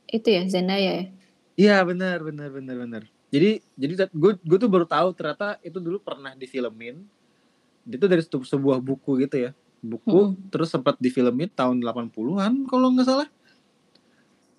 itu 0.09 0.27
ya 0.27 0.41
Zendaya 0.49 0.91
ya? 0.97 1.05
Iya 1.53 1.75
benar 1.85 2.25
benar 2.25 2.49
benar 2.49 2.75
benar. 2.81 3.03
Jadi 3.29 3.61
jadi 3.77 4.09
gue 4.09 4.33
gue 4.41 4.57
tuh 4.57 4.69
baru 4.69 4.89
tahu 4.89 5.13
ternyata 5.13 5.61
itu 5.61 5.77
dulu 5.77 6.01
pernah 6.01 6.33
difilmin. 6.33 7.05
Itu 7.85 8.05
dari 8.09 8.25
sebu- 8.25 8.49
sebuah 8.49 8.81
buku 8.81 9.21
gitu 9.21 9.49
ya. 9.49 9.51
Buku 9.81 10.37
terus 10.49 10.73
sempat 10.73 10.97
difilmin 10.97 11.49
tahun 11.53 11.81
80-an 11.85 12.65
kalau 12.65 12.93
nggak 12.93 13.07
salah. 13.07 13.29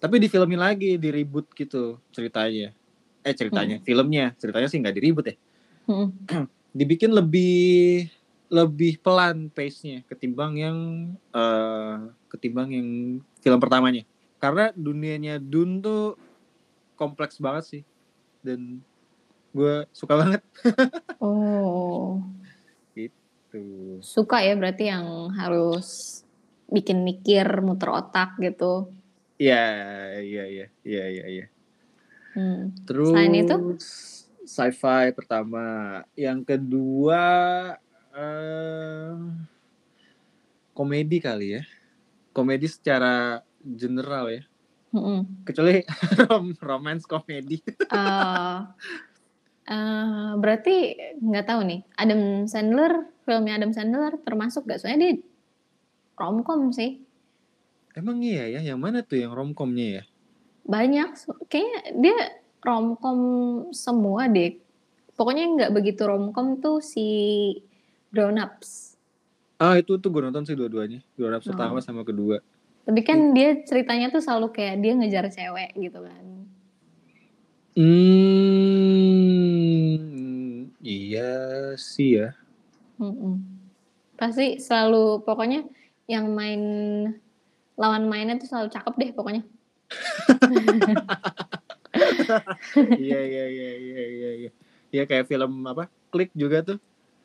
Tapi 0.02 0.18
difilmin 0.18 0.58
lagi, 0.58 0.98
di 0.98 1.08
reboot 1.14 1.46
gitu 1.54 1.98
ceritanya. 2.10 2.74
Eh 3.22 3.34
ceritanya, 3.34 3.78
filmnya. 3.82 4.34
Ceritanya 4.38 4.68
sih 4.68 4.78
nggak 4.82 4.94
di 4.98 5.02
reboot 5.02 5.26
ya. 5.30 5.36
Mm-mm. 5.88 6.08
Dibikin 6.78 7.12
lebih 7.12 8.08
lebih 8.52 9.00
pelan 9.00 9.48
pace-nya 9.48 10.04
ketimbang 10.04 10.52
yang 10.60 10.78
eh 11.32 11.96
ketimbang 12.28 12.68
yang 12.74 12.88
film 13.40 13.58
pertamanya. 13.62 14.04
Karena 14.42 14.74
dunianya 14.74 15.38
Dune 15.38 15.78
tuh 15.80 16.18
kompleks 16.98 17.38
banget 17.38 17.64
sih 17.66 17.82
dan 18.42 18.82
gue 19.52 19.86
suka 19.94 20.16
banget 20.16 20.42
Oh, 21.22 22.18
tuh 23.52 24.00
suka 24.02 24.40
ya 24.42 24.56
berarti 24.56 24.88
yang 24.88 25.30
harus 25.36 26.20
bikin 26.72 27.04
mikir, 27.04 27.44
muter 27.60 27.92
otak 27.92 28.40
gitu. 28.40 28.88
Iya, 29.36 29.62
iya, 30.24 30.44
iya, 30.48 30.66
iya, 30.82 31.04
iya, 31.12 31.24
iya. 31.28 31.46
Hmm. 32.32 32.72
Terus 32.88 33.12
Selain 33.12 33.34
itu? 33.36 33.56
sci-fi 34.42 35.12
pertama, 35.14 36.00
yang 36.18 36.42
kedua 36.42 37.24
eh 38.12 39.16
komedi 40.72 41.20
kali 41.20 41.60
ya. 41.60 41.62
Komedi 42.32 42.66
secara 42.68 43.44
general 43.62 44.32
ya. 44.32 44.42
Mm-mm. 44.92 45.44
Kecuali 45.48 45.80
rom 46.28 46.52
romance 46.60 47.04
komedi. 47.08 47.60
Eh, 47.64 48.58
eh, 49.68 50.30
berarti 50.36 50.76
nggak 51.20 51.46
tahu 51.48 51.60
nih, 51.64 51.80
Adam 51.96 52.44
Sandler, 52.48 53.08
filmnya 53.24 53.56
Adam 53.56 53.72
Sandler 53.72 54.16
termasuk 54.20 54.68
gak? 54.68 54.80
Soalnya 54.80 54.98
dia 55.00 55.14
romcom 56.16 56.72
sih, 56.72 57.00
Emang 57.92 58.24
iya 58.24 58.48
ya, 58.48 58.60
yang 58.64 58.80
mana 58.80 59.04
tuh 59.04 59.20
yang 59.20 59.32
romcomnya 59.36 60.00
ya? 60.00 60.04
Banyak. 60.62 61.08
Kayaknya 61.50 61.80
dia 61.98 62.16
romcom 62.62 63.18
semua 63.74 64.30
deh. 64.30 64.58
Pokoknya 65.18 65.44
nggak 65.46 65.72
begitu 65.74 66.02
romcom 66.06 66.58
tuh 66.58 66.80
si 66.80 67.06
Grown 68.10 68.38
Ups. 68.38 68.96
Ah 69.58 69.78
itu 69.78 69.94
tuh 69.98 70.10
gue 70.10 70.22
nonton 70.22 70.42
sih 70.42 70.58
dua-duanya. 70.58 71.02
Dua 71.14 71.38
Oh. 71.38 71.42
pertama 71.42 71.78
sama 71.78 72.02
kedua. 72.02 72.42
Tapi 72.82 73.00
kan 73.06 73.30
dia 73.30 73.62
ceritanya 73.62 74.10
tuh 74.10 74.18
selalu 74.18 74.50
kayak 74.50 74.82
dia 74.82 74.92
ngejar 74.98 75.30
cewek 75.30 75.70
gitu 75.78 76.02
kan. 76.02 76.24
Hmm, 79.32 80.68
iya 80.82 81.30
sih 81.78 82.20
ya. 82.20 82.34
Mm-mm. 82.98 83.38
Pasti 84.18 84.58
selalu 84.60 85.22
pokoknya 85.22 85.64
yang 86.10 86.34
main 86.34 86.60
lawan 87.78 88.10
mainnya 88.10 88.36
tuh 88.36 88.50
selalu 88.50 88.68
cakep 88.74 88.94
deh 88.98 89.10
pokoknya. 89.14 89.42
iya 93.02 93.20
iya 93.20 93.44
iya 93.48 93.70
iya 93.76 94.02
iya 94.08 94.30
iya. 94.46 94.50
Iya 94.92 95.02
kayak 95.08 95.28
film 95.28 95.64
apa? 95.64 95.88
Klik 96.12 96.30
juga 96.36 96.60
tuh. 96.64 96.78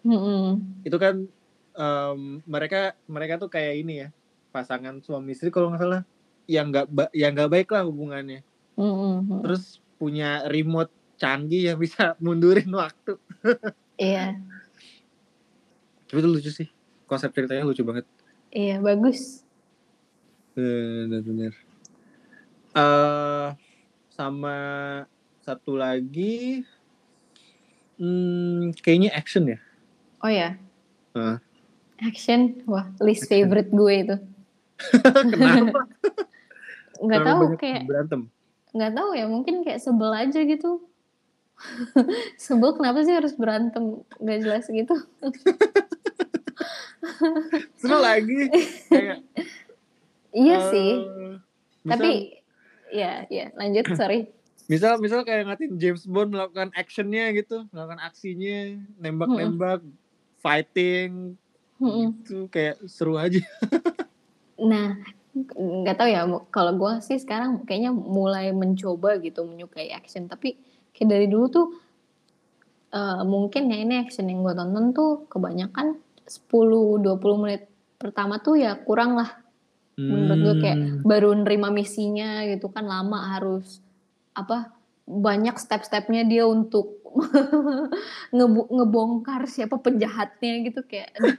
Mm-mm. 0.08 0.84
Itu 0.88 0.96
kan 0.96 1.28
em, 1.76 2.20
mereka 2.48 2.96
mereka 3.12 3.36
tuh 3.36 3.52
kayak 3.52 3.74
ini 3.84 3.94
ya 4.08 4.10
pasangan 4.56 5.04
suami 5.04 5.36
istri 5.36 5.52
kalau 5.52 5.70
nggak 5.72 5.82
salah 5.84 6.02
yang 6.48 6.72
nggak 6.72 6.88
ba- 6.88 7.12
yang 7.12 7.36
nggak 7.36 7.52
baik 7.52 7.70
lah 7.76 7.84
hubungannya. 7.84 8.42
Mm-mm. 8.80 9.44
Terus 9.44 9.84
punya 10.00 10.48
remote 10.48 10.94
canggih 11.20 11.74
yang 11.74 11.78
bisa 11.82 12.14
mundurin 12.24 12.72
waktu. 12.72 13.20
Iya. 14.00 14.40
Tapi 16.08 16.18
itu 16.24 16.30
lucu 16.30 16.52
sih. 16.54 16.68
Konsep 17.04 17.36
ceritanya 17.36 17.68
lucu 17.68 17.84
banget. 17.84 18.08
Iya, 18.48 18.80
bagus. 18.80 19.44
Bener-bener. 20.56 21.52
Eh 22.78 23.48
sama 24.14 24.58
satu 25.42 25.74
lagi, 25.74 26.62
hmm, 27.98 28.78
kayaknya 28.82 29.10
action 29.14 29.50
ya. 29.50 29.60
Oh 30.22 30.30
ya, 30.30 30.58
Heeh. 31.14 31.38
action. 32.02 32.62
Wah, 32.66 32.86
least 33.02 33.26
Action. 33.26 33.50
favorite 33.50 33.72
gue 33.74 33.94
itu. 33.98 34.16
Kenapa? 35.34 35.80
Nggak 36.98 37.22
tahu 37.24 37.42
kayak 37.58 37.84
berantem. 37.86 38.22
nggak 38.74 38.94
tahu 38.94 39.10
ya, 39.14 39.26
mungkin 39.26 39.56
kayak 39.66 39.82
sebel 39.82 40.14
aja 40.14 40.42
gitu. 40.42 40.82
sebel 42.38 42.78
kenapa 42.78 43.02
sih 43.02 43.18
harus 43.18 43.34
berantem 43.34 44.06
nggak 44.22 44.40
jelas 44.46 44.66
gitu? 44.70 44.94
Seru 47.82 47.98
lagi. 47.98 48.54
Kayak 48.90 49.26
Iya 50.30 50.54
eh, 50.54 50.62
sih, 50.70 50.92
misal- 51.82 51.90
tapi 51.90 52.37
ya 52.92 53.26
ya 53.28 53.52
lanjut 53.56 53.86
sorry. 54.00 54.32
misal 54.68 55.00
misal 55.00 55.24
kayak 55.24 55.48
ngatin 55.48 55.80
James 55.80 56.04
Bond 56.04 56.36
melakukan 56.36 56.76
actionnya 56.76 57.32
gitu, 57.32 57.64
melakukan 57.72 58.04
aksinya, 58.04 58.76
nembak-nembak, 59.00 59.80
fighting, 60.44 61.40
Mm-mm. 61.80 62.20
itu 62.20 62.52
kayak 62.52 62.76
seru 62.90 63.16
aja. 63.16 63.40
Nah, 64.58 64.98
nggak 65.54 65.98
tahu 66.02 66.10
ya. 66.10 66.26
Kalau 66.50 66.74
gue 66.74 66.94
sih 67.06 67.22
sekarang 67.22 67.62
kayaknya 67.70 67.94
mulai 67.94 68.50
mencoba 68.50 69.22
gitu 69.22 69.46
menyukai 69.46 69.94
action. 69.94 70.26
Tapi 70.26 70.58
kayak 70.98 71.10
dari 71.14 71.26
dulu 71.30 71.46
tuh 71.46 71.68
eh, 72.90 73.22
mungkin 73.22 73.70
ya 73.70 73.78
ini 73.78 74.02
action 74.02 74.26
yang 74.26 74.42
gue 74.42 74.54
tonton 74.58 74.98
tuh 74.98 75.30
kebanyakan 75.30 76.02
10-20 76.26 77.06
menit 77.38 77.70
pertama 78.02 78.42
tuh 78.42 78.58
ya 78.58 78.74
kurang 78.82 79.14
lah. 79.14 79.30
Menurut 79.98 80.38
gue 80.40 80.56
kayak 80.62 80.78
Hmm. 80.78 81.02
baru 81.02 81.34
nerima 81.34 81.68
misinya 81.68 82.46
gitu 82.46 82.70
kan 82.70 82.86
lama 82.86 83.34
harus 83.34 83.82
apa 84.32 84.70
banyak 85.04 85.58
step-stepnya 85.58 86.22
dia 86.22 86.46
untuk 86.46 87.02
ngebu- 88.32 88.70
ngebongkar 88.70 89.50
siapa 89.50 89.74
penjahatnya 89.76 90.62
gitu 90.64 90.86
kayak 90.86 91.18
aduh, 91.18 91.34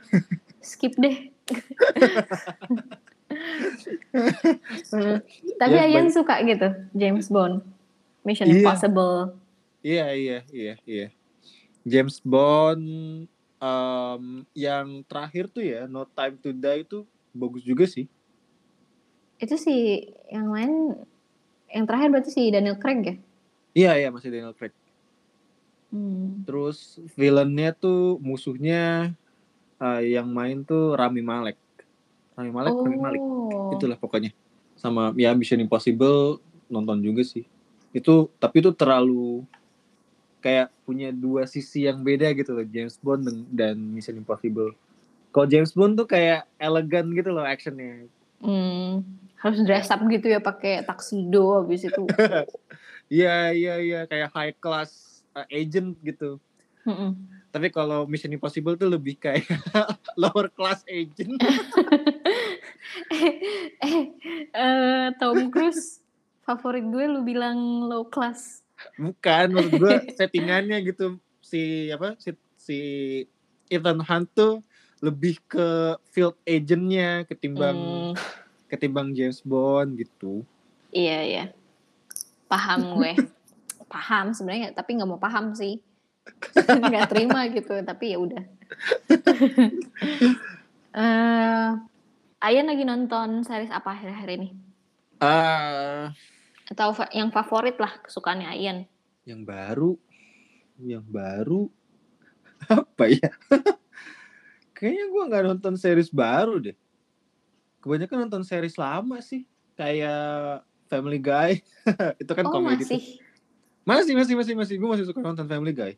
skip 0.59 0.99
deh. 0.99 1.31
Hmm, 4.91 5.23
Tapi 5.61 5.73
Ya, 5.73 5.85
Ayan 5.85 6.09
baik. 6.09 6.17
suka 6.17 6.35
gitu 6.43 6.69
James 6.93 7.29
Bond, 7.29 7.63
Mission 8.23 8.49
Iya. 8.49 8.59
Impossible. 8.59 9.39
Iya 9.81 10.07
iya 10.11 10.39
iya 10.51 10.75
iya. 10.83 11.07
James 11.85 12.19
Bond 12.21 12.83
em, 13.57 14.25
yang 14.53 14.87
terakhir 15.05 15.47
tuh 15.47 15.63
ya 15.63 15.87
No 15.87 16.03
Time 16.07 16.35
to 16.37 16.51
Die 16.51 16.83
itu 16.83 17.07
bagus 17.31 17.63
juga 17.63 17.87
sih. 17.87 18.11
Itu 19.39 19.55
sih 19.55 20.11
yang 20.31 20.51
lain 20.51 20.99
yang 21.71 21.85
terakhir 21.85 22.09
berarti 22.11 22.31
si 22.35 22.43
Daniel 22.51 22.79
Craig 22.79 23.01
ya. 23.05 23.15
Iya 23.77 23.93
iya 24.07 24.09
masih 24.11 24.33
Daniel 24.33 24.57
Craig. 24.57 24.75
Hmm. 25.89 26.45
Terus 26.45 27.01
villainnya 27.17 27.73
tuh 27.73 28.21
musuhnya 28.21 29.15
eh, 29.81 30.03
yang 30.19 30.29
main 30.29 30.67
tuh 30.67 30.99
Rami 30.99 31.23
Malek. 31.23 31.57
Rami 32.37 32.51
Malek, 32.55 32.75
Rami 32.75 32.99
Malek. 32.99 33.21
Oh. 33.23 33.75
Itulah 33.75 33.99
pokoknya. 33.99 34.31
Sama 34.79 35.11
ya 35.19 35.35
Mission 35.35 35.63
Impossible 35.63 36.39
nonton 36.71 37.01
juga 37.01 37.23
sih. 37.25 37.47
Itu 37.91 38.31
tapi 38.39 38.61
itu 38.61 38.71
terlalu 38.75 39.43
kayak 40.39 40.71
punya 40.87 41.11
dua 41.11 41.51
sisi 41.51 41.85
yang 41.91 42.07
beda 42.07 42.31
gitu 42.31 42.55
loh 42.55 42.63
James 42.63 42.95
Bond 43.03 43.27
dan, 43.27 43.37
dan 43.51 43.77
Mission 43.79 44.17
Impossible. 44.17 44.71
Kalau 45.35 45.47
James 45.51 45.75
Bond 45.75 45.99
tuh 45.99 46.07
kayak 46.09 46.47
elegan 46.57 47.11
gitu 47.13 47.35
loh 47.35 47.45
actionnya. 47.45 48.07
Hmm, 48.39 49.03
harus 49.39 49.61
dress 49.63 49.91
up 49.91 50.03
gitu 50.07 50.27
ya 50.27 50.41
pakai 50.43 50.83
tuxedo 50.87 51.63
habis 51.63 51.87
itu. 51.87 52.05
Iya 53.09 53.57
iya 53.57 53.75
iya 53.81 54.01
kayak 54.05 54.37
high 54.37 54.53
class 54.61 55.25
uh, 55.33 55.49
agent 55.49 55.97
gitu. 56.05 56.37
Mm-mm. 56.85 57.17
Tapi 57.49 57.73
kalau 57.73 58.05
Mission 58.05 58.37
Impossible 58.37 58.77
tuh 58.77 58.93
lebih 58.93 59.17
kayak 59.17 59.49
lower 60.21 60.53
class 60.53 60.85
agent. 60.85 61.41
eh, 63.09 63.33
eh, 63.89 64.05
eh, 64.53 65.07
Tom 65.17 65.49
Cruise 65.49 66.05
favorit 66.45 66.85
gue 66.85 67.05
lu 67.09 67.25
bilang 67.25 67.89
low 67.89 68.05
class. 68.05 68.61
Bukan 69.01 69.57
menurut 69.57 69.73
gue 69.73 69.95
settingannya 70.13 70.77
gitu 70.85 71.17
si 71.41 71.89
apa 71.89 72.13
si 72.21 72.37
si 72.61 72.79
Ethan 73.73 74.05
Hunt 74.05 74.29
tuh 74.37 74.61
lebih 75.01 75.41
ke 75.49 75.97
field 76.13 76.37
agentnya 76.45 77.25
ketimbang 77.25 78.13
Hmm, 78.13 78.13
ketimbang 78.69 79.11
James 79.13 79.41
Bond 79.41 79.97
gitu. 79.97 80.45
iya 80.89 81.19
iya. 81.25 81.45
Paham 82.47 82.97
gue. 82.97 83.13
paham 83.93 84.37
sebenarnya 84.37 84.71
tapi 84.71 84.95
nggak 84.95 85.09
mau 85.09 85.17
paham 85.17 85.53
sih. 85.53 85.81
nggak 86.89 87.09
terima 87.09 87.49
gitu 87.49 87.73
tapi 87.83 88.13
ya 88.13 88.19
udah. 88.21 88.45
Eh, 90.89 91.69
Ayan 92.39 92.71
lagi 92.71 92.83
nonton 92.83 93.43
series 93.43 93.69
apa 93.69 93.93
akhir-akhir 93.93 94.31
ini? 94.35 94.49
Ah, 95.19 96.15
Atau 96.71 96.95
fa- 96.95 97.11
yang 97.11 97.29
favorit 97.29 97.75
lah 97.77 97.99
kesukaannya 97.99 98.49
Ayan? 98.49 98.79
yang 99.23 99.45
baru, 99.45 99.99
yang 100.81 101.05
baru 101.05 101.69
apa 102.65 103.05
ya? 103.11 103.29
Kayaknya 104.73 105.05
gua 105.11 105.23
nggak 105.29 105.45
nonton 105.45 105.75
series 105.77 106.09
baru 106.09 106.63
deh. 106.63 106.77
Kebanyakan 107.79 108.27
nonton 108.27 108.43
series 108.43 108.75
lama 108.75 109.23
sih, 109.23 109.47
kayak 109.75 110.63
Family 110.91 111.21
Guy. 111.21 111.63
Itu 112.23 112.33
kan 112.35 112.47
oh 112.49 112.53
komedi 112.53 112.83
tuh. 112.83 112.99
masih. 112.99 113.03
Masih, 113.87 114.13
masih, 114.19 114.35
masih, 114.37 114.55
masih. 114.55 114.75
Gue 114.77 114.89
masih 114.89 115.07
suka 115.07 115.23
nonton 115.23 115.47
Family 115.47 115.73
Guy. 115.73 115.93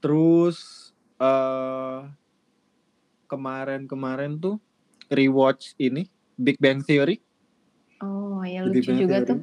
Terus 0.00 0.90
eh 1.16 2.00
kemarin-kemarin 3.26 4.38
tuh 4.38 4.60
rewatch 5.08 5.74
ini 5.78 6.06
Big 6.36 6.58
Bang 6.58 6.82
Theory. 6.82 7.18
Oh 7.98 8.44
ya 8.44 8.62
lucu 8.62 8.86
Bang 8.86 8.98
juga 9.00 9.16
Theory. 9.22 9.28
tuh. 9.30 9.38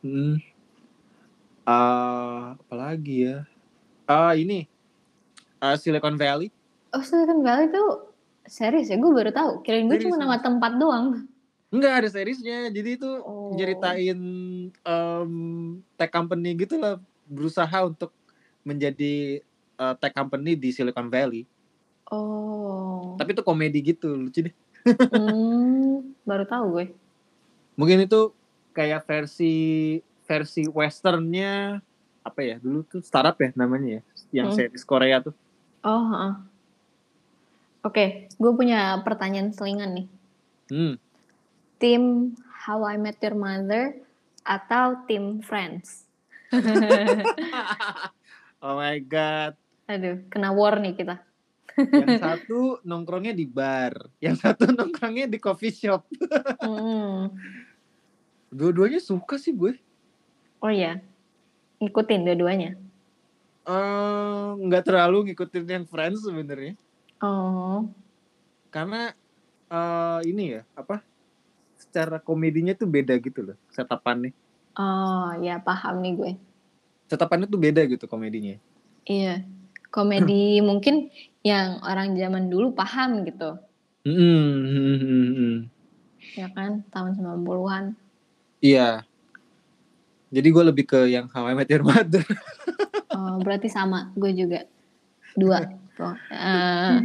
Hmm. 0.00 0.36
Ah, 1.66 2.54
apalagi 2.56 3.26
ya? 3.26 3.38
Ah, 4.06 4.38
ini 4.38 4.70
Ah, 5.58 5.74
Silicon 5.74 6.14
Valley. 6.14 6.54
Oh 6.94 7.02
Silicon 7.02 7.42
Valley 7.42 7.68
tuh 7.68 8.05
series 8.46 8.88
ya? 8.88 8.96
Gue 8.96 9.12
baru 9.12 9.30
tahu. 9.30 9.50
Kirain 9.62 9.86
gue 9.86 9.98
cuma 10.00 10.16
nama 10.16 10.36
tempat 10.38 10.74
doang. 10.74 11.26
Enggak 11.68 11.92
ada 12.02 12.08
seriesnya. 12.08 12.70
Jadi 12.70 12.96
itu 12.96 13.10
Oh. 13.22 13.54
nyeritain 13.54 14.18
em, 14.72 15.32
tech 15.94 16.10
company 16.10 16.54
gitu 16.56 16.78
lah 16.78 16.98
berusaha 17.26 17.78
untuk 17.82 18.10
menjadi 18.62 19.42
eh, 19.76 19.94
tech 20.00 20.14
company 20.14 20.56
di 20.56 20.72
Silicon 20.72 21.06
Valley. 21.06 21.44
Oh. 22.08 23.18
Tapi 23.18 23.34
itu 23.34 23.42
komedi 23.42 23.78
gitu, 23.82 24.14
lucu 24.14 24.46
deh. 24.46 24.54
Hmm, 25.10 26.14
baru 26.22 26.46
tahu 26.46 26.64
gue. 26.72 26.86
Mungkin 27.74 28.06
itu 28.06 28.30
kayak 28.70 29.04
versi 29.04 29.54
versi 30.24 30.66
westernnya 30.66 31.78
apa 32.20 32.40
ya 32.42 32.58
dulu 32.58 32.82
tuh 32.82 32.98
startup 32.98 33.38
ya 33.38 33.54
namanya 33.54 34.00
ya 34.00 34.02
yang 34.42 34.48
Hmm. 34.50 34.56
series 34.58 34.82
Korea 34.82 35.22
tuh. 35.22 35.34
Oh. 35.82 36.02
heeh. 36.10 36.32
Oke, 37.86 38.26
gue 38.34 38.52
punya 38.58 38.98
pertanyaan 39.06 39.54
selingan 39.54 39.94
nih. 39.94 40.06
Hmm. 40.74 40.94
Tim 41.78 42.34
How 42.66 42.82
I 42.82 42.98
Met 42.98 43.22
Your 43.22 43.38
Mother 43.38 44.02
atau 44.42 45.06
tim 45.06 45.38
Friends? 45.38 46.10
oh 48.66 48.74
my 48.74 48.98
god. 49.06 49.54
Aduh, 49.86 50.18
kena 50.26 50.50
war 50.50 50.82
nih 50.82 50.98
kita. 50.98 51.22
Yang 51.78 52.18
satu 52.26 52.82
nongkrongnya 52.82 53.30
di 53.30 53.46
bar, 53.46 54.10
yang 54.18 54.34
satu 54.34 54.66
nongkrongnya 54.66 55.30
di 55.30 55.38
coffee 55.38 55.70
shop. 55.70 56.10
Hmm. 56.58 57.30
Dua-duanya 58.50 58.98
suka 58.98 59.38
sih 59.38 59.54
gue. 59.54 59.78
Oh 60.58 60.74
iya, 60.74 60.98
ngikutin 61.78 62.26
dua-duanya. 62.26 62.74
Eh, 63.62 64.48
nggak 64.58 64.90
terlalu 64.90 65.30
ngikutin 65.30 65.70
yang 65.70 65.86
Friends 65.86 66.26
sebenarnya. 66.26 66.74
Oh, 67.24 67.88
Karena 68.68 69.12
eh 69.66 70.20
ini 70.28 70.60
ya, 70.60 70.62
apa? 70.76 71.00
Secara 71.80 72.20
komedinya 72.20 72.76
tuh 72.76 72.88
beda 72.88 73.16
gitu 73.16 73.52
loh, 73.52 73.56
setapannya. 73.72 74.32
oh 74.76 75.32
ya 75.40 75.56
paham 75.56 76.04
nih 76.04 76.12
gue. 76.12 76.32
Setapannya 77.08 77.48
tuh 77.48 77.60
beda 77.60 77.84
gitu 77.88 78.04
komedinya. 78.04 78.60
Iya, 79.08 79.40
komedi 79.88 80.60
mungkin 80.60 81.08
yang 81.40 81.80
orang 81.80 82.18
zaman 82.18 82.50
dulu 82.52 82.74
paham 82.76 83.22
gitu, 83.24 83.56
Hmm, 84.06 84.14
hmm, 84.70 84.96
hmm, 85.02 85.28
hmm. 85.34 85.56
ya 86.38 86.46
kan, 86.54 86.86
tahun 86.94 87.18
90-an. 87.18 87.84
Iya. 88.62 89.02
Jadi 90.30 90.48
gue 90.50 90.64
lebih 90.66 90.84
ke 90.86 91.10
yang 91.10 91.26
How 91.30 91.46
I 91.50 91.54
Met 91.54 91.70
Your 91.70 91.82
Mother. 91.86 92.22
Oh, 93.14 93.38
berarti 93.40 93.66
sama, 93.70 94.10
gue 94.14 94.30
juga. 94.36 94.66
Dua. 95.34 95.64
Tuh, 95.96 96.12
eh, 96.28 97.00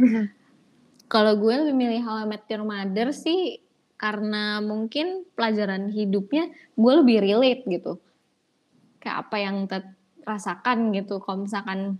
kalau 1.08 1.32
gue 1.40 1.54
lebih 1.64 1.74
milih 1.76 2.00
How 2.04 2.24
I 2.24 2.26
Met 2.28 2.44
Your 2.52 2.64
Mother 2.68 3.08
sih 3.16 3.56
karena 3.96 4.60
mungkin 4.60 5.24
pelajaran 5.32 5.88
hidupnya 5.88 6.52
gue 6.76 6.92
lebih 7.00 7.24
relate 7.24 7.62
gitu. 7.68 7.96
Kayak 9.00 9.16
apa 9.28 9.36
yang 9.40 9.56
rasakan 10.28 10.92
gitu. 10.92 11.18
Kalau 11.24 11.48
misalkan 11.48 11.96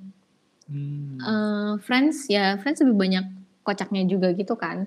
Hmm. 0.71 1.19
eh, 1.19 1.73
Friends 1.83 2.31
ya 2.31 2.57
Friends 2.63 2.81
lebih 2.81 2.97
banyak 2.97 3.25
kocaknya 3.67 4.07
juga 4.07 4.31
gitu 4.33 4.55
kan. 4.55 4.87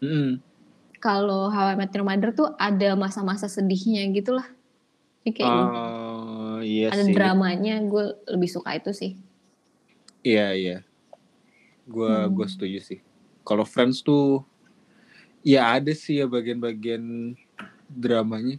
Mm-mm. 0.00 0.38
Kalau 1.02 1.50
How 1.52 1.72
I 1.72 1.76
Met 1.76 1.92
Your 1.92 2.06
Mother 2.06 2.32
tuh 2.32 2.54
ada 2.56 2.96
masa-masa 2.96 3.50
sedihnya 3.50 4.06
gitu 4.14 4.32
lah. 4.38 4.46
Kayak 5.26 5.50
Oh, 5.50 6.62
iya 6.62 6.94
ada 6.94 7.02
sih. 7.02 7.12
dramanya 7.12 7.82
gue 7.82 8.16
lebih 8.30 8.48
suka 8.48 8.78
itu 8.78 8.94
sih. 8.94 9.12
Iya, 10.22 10.54
iya. 10.54 10.76
Gua 11.86 12.26
Hmm. 12.26 12.34
gua 12.34 12.46
setuju 12.46 12.82
sih. 12.82 12.98
Kalau 13.40 13.62
Friends 13.62 14.02
tuh 14.02 14.42
ya 15.40 15.78
ada 15.78 15.94
sih 15.94 16.18
ya 16.18 16.26
bagian-bagian 16.26 17.34
dramanya. 17.86 18.58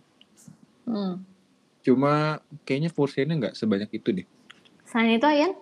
Hmm. 0.87 1.19
Cuma 1.83 2.39
kayaknya 2.63 2.89
porsinya 2.89 3.35
nggak 3.35 3.55
sebanyak 3.55 3.91
itu 3.91 4.23
deh. 4.23 4.27
Selain 4.87 5.19
itu 5.19 5.27
Ayan, 5.27 5.53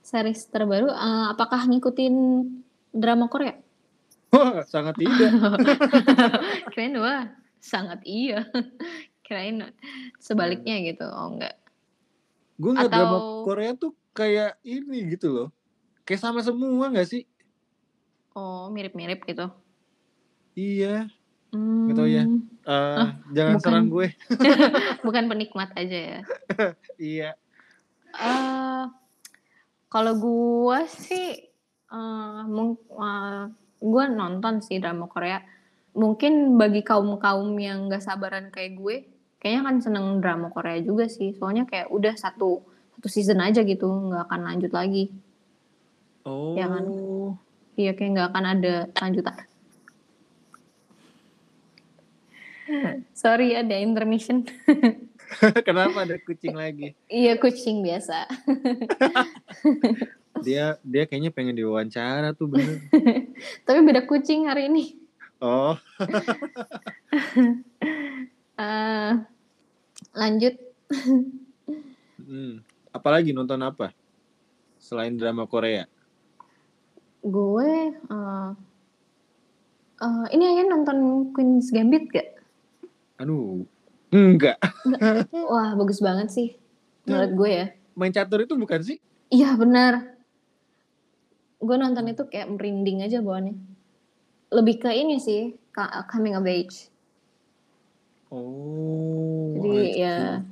series 0.00 0.44
terbaru 0.46 0.88
eh, 0.88 1.26
apakah 1.32 1.64
ngikutin 1.64 2.14
drama 2.92 3.26
Korea? 3.26 3.56
Wah, 4.28 4.60
sangat 4.64 4.98
tidak. 4.98 5.30
Kirain 6.74 6.96
wah 6.98 7.30
sangat 7.56 8.04
iya. 8.04 8.44
Kirain 9.24 9.72
sebaliknya 10.18 10.76
gitu. 10.84 11.06
Oh 11.06 11.32
enggak. 11.32 11.56
Gue 12.60 12.76
nggak 12.76 12.90
drama 12.92 13.16
Atau- 13.16 13.42
Korea 13.46 13.72
tuh 13.72 13.92
kayak 14.12 14.60
ini 14.60 15.16
gitu 15.16 15.32
loh. 15.32 15.48
Kayak 16.04 16.20
sama 16.20 16.40
semua 16.44 16.92
nggak 16.92 17.08
sih? 17.08 17.22
Oh 18.36 18.68
mirip-mirip 18.68 19.24
gitu. 19.24 19.48
Iya. 20.52 21.08
Hmm, 21.48 21.94
tahu 21.94 22.08
ya. 22.08 22.24
Eh, 22.64 23.08
jangan 23.32 23.54
bukan. 23.56 23.62
serang 23.62 23.86
gue. 23.88 24.08
Bukan 25.06 25.24
penikmat 25.28 25.70
aja 25.80 25.98
ya. 25.98 26.20
iya. 26.96 27.30
eh 28.14 28.84
kalau 29.86 30.14
gua 30.14 30.86
sih 30.86 31.50
eh 31.90 32.42
mung- 32.46 32.78
eh, 32.90 33.44
gua 33.80 34.04
nonton 34.06 34.60
sih 34.60 34.78
drama 34.78 35.06
Korea. 35.06 35.40
Mungkin 35.94 36.58
bagi 36.58 36.82
kaum-kaum 36.82 37.54
yang 37.54 37.86
gak 37.86 38.02
sabaran 38.02 38.50
kayak 38.50 38.74
gue, 38.74 38.96
kayaknya 39.38 39.62
kan 39.62 39.76
seneng 39.78 40.18
drama 40.18 40.50
Korea 40.50 40.82
juga 40.82 41.06
sih. 41.06 41.30
Soalnya 41.38 41.70
kayak 41.70 41.86
udah 41.86 42.18
satu 42.18 42.66
satu 42.98 43.06
season 43.06 43.38
aja 43.38 43.62
gitu, 43.62 43.86
nggak 43.86 44.26
akan 44.26 44.40
lanjut 44.42 44.74
lagi. 44.74 45.14
Oh. 46.24 46.56
Ya 46.56 46.66
kan? 46.68 46.84
Iya 47.76 47.92
kayak 47.92 48.10
nggak 48.16 48.28
akan 48.32 48.44
ada 48.44 48.74
lanjutan. 48.96 49.36
Sorry 53.12 53.52
ada 53.52 53.76
intermission. 53.76 54.48
Kenapa 55.68 56.08
ada 56.08 56.16
kucing 56.24 56.56
lagi? 56.56 56.96
Iya 57.12 57.36
kucing 57.36 57.84
biasa. 57.84 58.24
Dia 60.44 60.76
dia 60.82 61.06
kayaknya 61.06 61.30
pengen 61.30 61.56
diwawancara 61.56 62.34
tuh 62.34 62.50
bener. 62.50 62.82
Tapi 63.64 63.78
beda 63.86 64.02
kucing 64.04 64.50
hari 64.50 64.66
ini. 64.66 64.98
Oh. 65.38 65.78
Eh, 68.54 69.12
lanjut 70.14 70.54
Hmm. 72.24 72.64
Apalagi 72.94 73.34
nonton 73.34 73.60
apa? 73.60 73.92
Selain 74.80 75.12
drama 75.16 75.44
Korea. 75.44 75.84
Gue 77.24 77.72
eh 77.96 78.48
eh, 80.04 80.26
ini 80.36 80.44
aja 80.44 80.62
nonton 80.68 80.98
Queen's 81.32 81.72
Gambit 81.72 82.12
gak? 82.12 82.28
Aduh. 83.16 83.64
Enggak. 84.14 84.60
Wah 85.50 85.74
bagus 85.74 85.98
banget 86.04 86.28
sih 86.30 86.48
menurut 87.08 87.32
gue 87.34 87.50
ya. 87.50 87.66
Main 87.96 88.12
catur 88.12 88.44
itu 88.44 88.54
bukan 88.54 88.80
sih? 88.84 89.00
Iya 89.32 89.56
benar. 89.56 90.14
Gue 91.58 91.76
nonton 91.80 92.12
itu 92.12 92.28
kayak 92.28 92.52
merinding 92.52 93.02
aja 93.02 93.24
bawaannya. 93.24 93.56
Lebih 94.52 94.84
ke 94.84 94.90
ini 94.92 95.16
sih 95.18 95.56
coming 96.12 96.36
of 96.36 96.46
age. 96.46 96.92
Oh. 98.28 99.56
Jadi 99.58 99.98
ya 99.98 100.42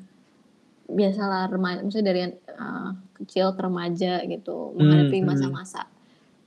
biasalah 0.92 1.48
remaja, 1.48 1.80
maksudnya 1.84 2.06
dari 2.10 2.20
eh, 2.32 2.90
kecil 3.20 3.54
ke 3.54 3.60
remaja 3.62 4.24
gitu 4.26 4.72
Hmm, 4.72 4.76
menghadapi 4.80 5.18
hmm. 5.22 5.28
masa-masa 5.28 5.91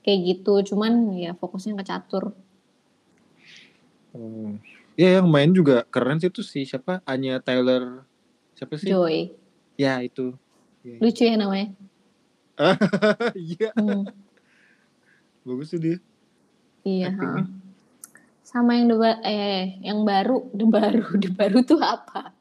kayak 0.05 0.19
gitu. 0.21 0.53
Cuman 0.73 1.17
ya 1.17 1.33
fokusnya 1.33 1.73
ke 1.81 1.83
catur. 1.89 2.37
Oh. 4.13 4.53
Ya 4.95 5.19
yang 5.19 5.27
main 5.27 5.51
juga 5.51 5.83
keren 5.89 6.21
sih 6.21 6.29
tuh 6.29 6.45
si 6.45 6.63
siapa? 6.63 7.01
Anya 7.03 7.41
Taylor. 7.41 8.05
Siapa 8.55 8.77
sih? 8.77 8.87
Joy. 8.87 9.33
Ya 9.75 9.99
itu. 9.99 10.37
Iya. 10.85 10.97
Lucu 11.01 11.23
ya 11.25 11.35
namanya. 11.35 11.67
Iya, 13.35 13.75
Hmm. 13.75 14.07
bagus 15.43 15.75
tuh 15.75 15.81
dia. 15.83 15.97
Iya. 16.87 17.11
Sama 18.47 18.79
yang 18.79 18.87
deba 18.95 19.19
eh 19.27 19.75
yang 19.83 20.07
baru, 20.07 20.47
the 20.57 20.63
baru, 20.63 21.03
the 21.19 21.29
baru 21.35 21.59
tuh 21.67 21.81
apa? 21.83 22.31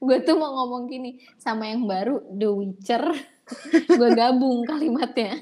Gue 0.00 0.24
tuh 0.24 0.40
mau 0.40 0.56
ngomong 0.64 0.88
gini, 0.88 1.20
sama 1.36 1.68
yang 1.68 1.84
baru 1.84 2.24
The 2.32 2.48
Witcher. 2.48 3.04
Gue 3.98 4.10
gabung 4.16 4.64
kalimatnya. 4.64 5.36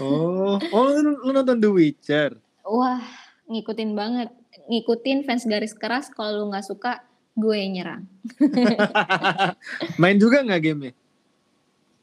Oh, 0.00 0.56
oh 0.58 0.86
lu, 0.90 1.20
lu 1.22 1.30
nonton 1.30 1.60
The 1.60 1.70
Witcher. 1.70 2.30
Wah, 2.64 3.02
ngikutin 3.46 3.92
banget. 3.92 4.30
Ngikutin 4.66 5.22
fans 5.22 5.44
garis 5.44 5.74
keras 5.76 6.08
kalau 6.08 6.42
lu 6.42 6.44
nggak 6.50 6.64
suka, 6.64 7.04
gue 7.34 7.54
yang 7.58 7.72
nyerang. 7.76 8.02
Main 10.00 10.16
juga 10.16 10.40
nggak 10.42 10.62
gamenya? 10.62 10.94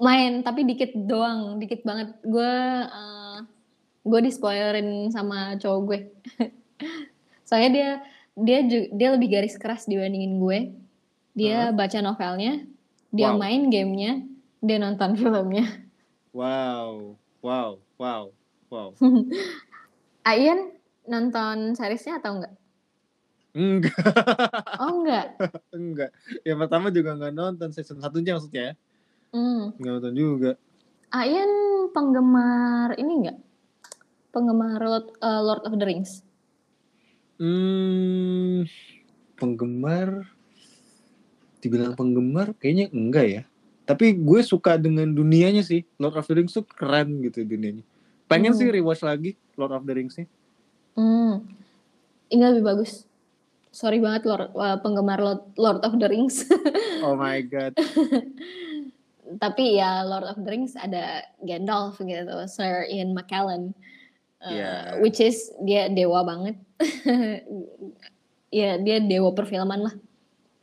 Main 0.02 0.42
tapi 0.42 0.66
dikit 0.66 0.92
doang, 0.96 1.62
dikit 1.62 1.86
banget. 1.86 2.14
Gue 2.26 2.52
eh, 2.86 3.38
gue 4.02 4.20
di 4.22 4.32
spoilerin 4.34 5.10
sama 5.14 5.58
cowok 5.58 5.80
gue. 5.86 6.00
Soalnya 7.48 7.70
dia 7.72 7.90
dia 8.34 8.60
dia 8.90 9.10
lebih 9.14 9.30
garis 9.30 9.58
keras 9.60 9.86
dibandingin 9.86 10.42
gue. 10.42 10.60
Dia 11.32 11.72
baca 11.72 11.98
novelnya, 12.04 12.66
dia 13.08 13.32
Wow. 13.32 13.40
main 13.40 13.72
gamenya, 13.72 14.26
dia 14.60 14.78
nonton 14.78 15.16
filmnya. 15.20 15.68
Wow, 16.32 17.20
wow, 17.42 17.78
wow, 17.98 18.24
wow. 18.70 18.90
Ayan 20.32 20.74
nonton 21.10 21.74
seriesnya 21.74 22.22
atau 22.22 22.38
enggak? 22.38 22.54
Enggak, 23.52 23.98
Oh 24.80 25.04
enggak. 25.04 25.28
enggak. 25.76 26.10
Yang 26.48 26.58
pertama 26.64 26.88
juga 26.88 27.20
nggak 27.20 27.34
nonton 27.36 27.70
season 27.76 28.00
satunya 28.00 28.38
maksudnya 28.38 28.64
ya. 28.72 28.74
Hmm. 29.36 29.76
Nggak 29.76 29.92
nonton 30.00 30.16
juga. 30.16 30.52
Ayan 31.12 31.52
penggemar 31.92 32.96
ini 32.96 33.14
enggak? 33.26 33.38
Penggemar 34.32 34.80
Lord, 34.80 35.08
eh, 35.20 35.42
Lord 35.44 35.64
of 35.68 35.76
the 35.76 35.84
Rings. 35.84 36.24
Hmm, 37.42 38.64
penggemar, 39.36 40.30
dibilang 41.60 41.98
penggemar 41.98 42.56
kayaknya 42.56 42.88
enggak 42.96 43.26
ya. 43.28 43.44
Tapi 43.92 44.16
gue 44.16 44.40
suka 44.40 44.80
dengan 44.80 45.12
dunianya 45.12 45.60
sih. 45.60 45.84
Lord 46.00 46.16
of 46.16 46.24
the 46.24 46.40
Rings 46.40 46.56
tuh 46.56 46.64
keren 46.64 47.20
gitu 47.20 47.44
dunianya. 47.44 47.84
Pengen 48.26 48.56
Hmm. 48.56 48.60
sih 48.64 48.72
rewatch 48.72 49.04
lagi 49.04 49.36
Lord 49.60 49.76
of 49.76 49.84
the 49.84 49.92
Rings-nya. 49.92 50.24
Hmm. 50.96 51.44
Ini 52.28 52.40
lebih 52.48 52.64
bagus. 52.64 53.04
Sorry 53.68 54.00
banget 54.00 54.24
Lord, 54.24 54.52
eh, 54.52 54.78
penggemar 54.80 55.20
Lord, 55.20 55.42
Lord 55.56 55.80
of 55.84 56.00
the 56.00 56.08
Rings. 56.08 56.48
Oh 57.04 57.18
my 57.18 57.42
god. 57.42 57.76
Tapi 59.36 59.76
ya 59.76 60.04
Lord 60.04 60.24
of 60.24 60.38
the 60.38 60.48
Rings 60.48 60.76
ada 60.76 61.24
Gandalf 61.42 61.98
gitu, 61.98 62.36
Sir 62.48 62.88
Ian 62.88 63.12
McKellen. 63.12 63.76
Eh, 64.40 64.56
Iya. 64.56 64.72
Which 65.00 65.20
is 65.20 65.52
dia 65.62 65.88
dewa 65.88 66.24
banget. 66.24 66.56
ya 68.52 68.78
dia 68.78 68.98
dewa 69.00 69.32
perfilman 69.32 69.88
lah. 69.88 69.96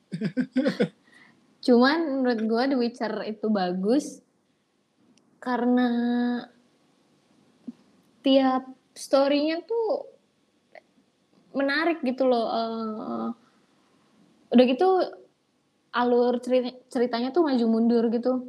Cuman 1.68 2.24
menurut 2.24 2.40
gue 2.48 2.62
The 2.72 2.76
Witcher 2.80 3.12
itu 3.28 3.52
bagus 3.52 4.24
karena 5.36 5.88
tiap 8.24 8.72
story-nya 8.96 9.60
tuh 9.68 10.08
menarik 11.52 12.00
gitu 12.00 12.24
loh. 12.24 12.48
Eh, 12.48 13.28
udah 14.56 14.64
gitu 14.64 14.88
alur 15.92 16.40
ceri- 16.40 16.80
ceritanya 16.88 17.36
tuh 17.36 17.44
maju 17.44 17.64
mundur 17.68 18.08
gitu. 18.08 18.48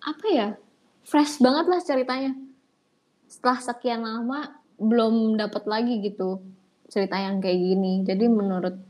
Apa 0.00 0.26
ya? 0.32 0.48
Fresh 1.04 1.44
banget 1.44 1.68
lah 1.68 1.80
ceritanya. 1.84 2.32
Setelah 3.28 3.60
sekian 3.60 4.00
lama 4.00 4.64
belum 4.80 5.36
dapat 5.36 5.68
lagi 5.68 6.00
gitu 6.00 6.40
cerita 6.88 7.20
yang 7.20 7.44
kayak 7.44 7.60
gini. 7.60 8.00
Jadi 8.00 8.32
menurut 8.32 8.80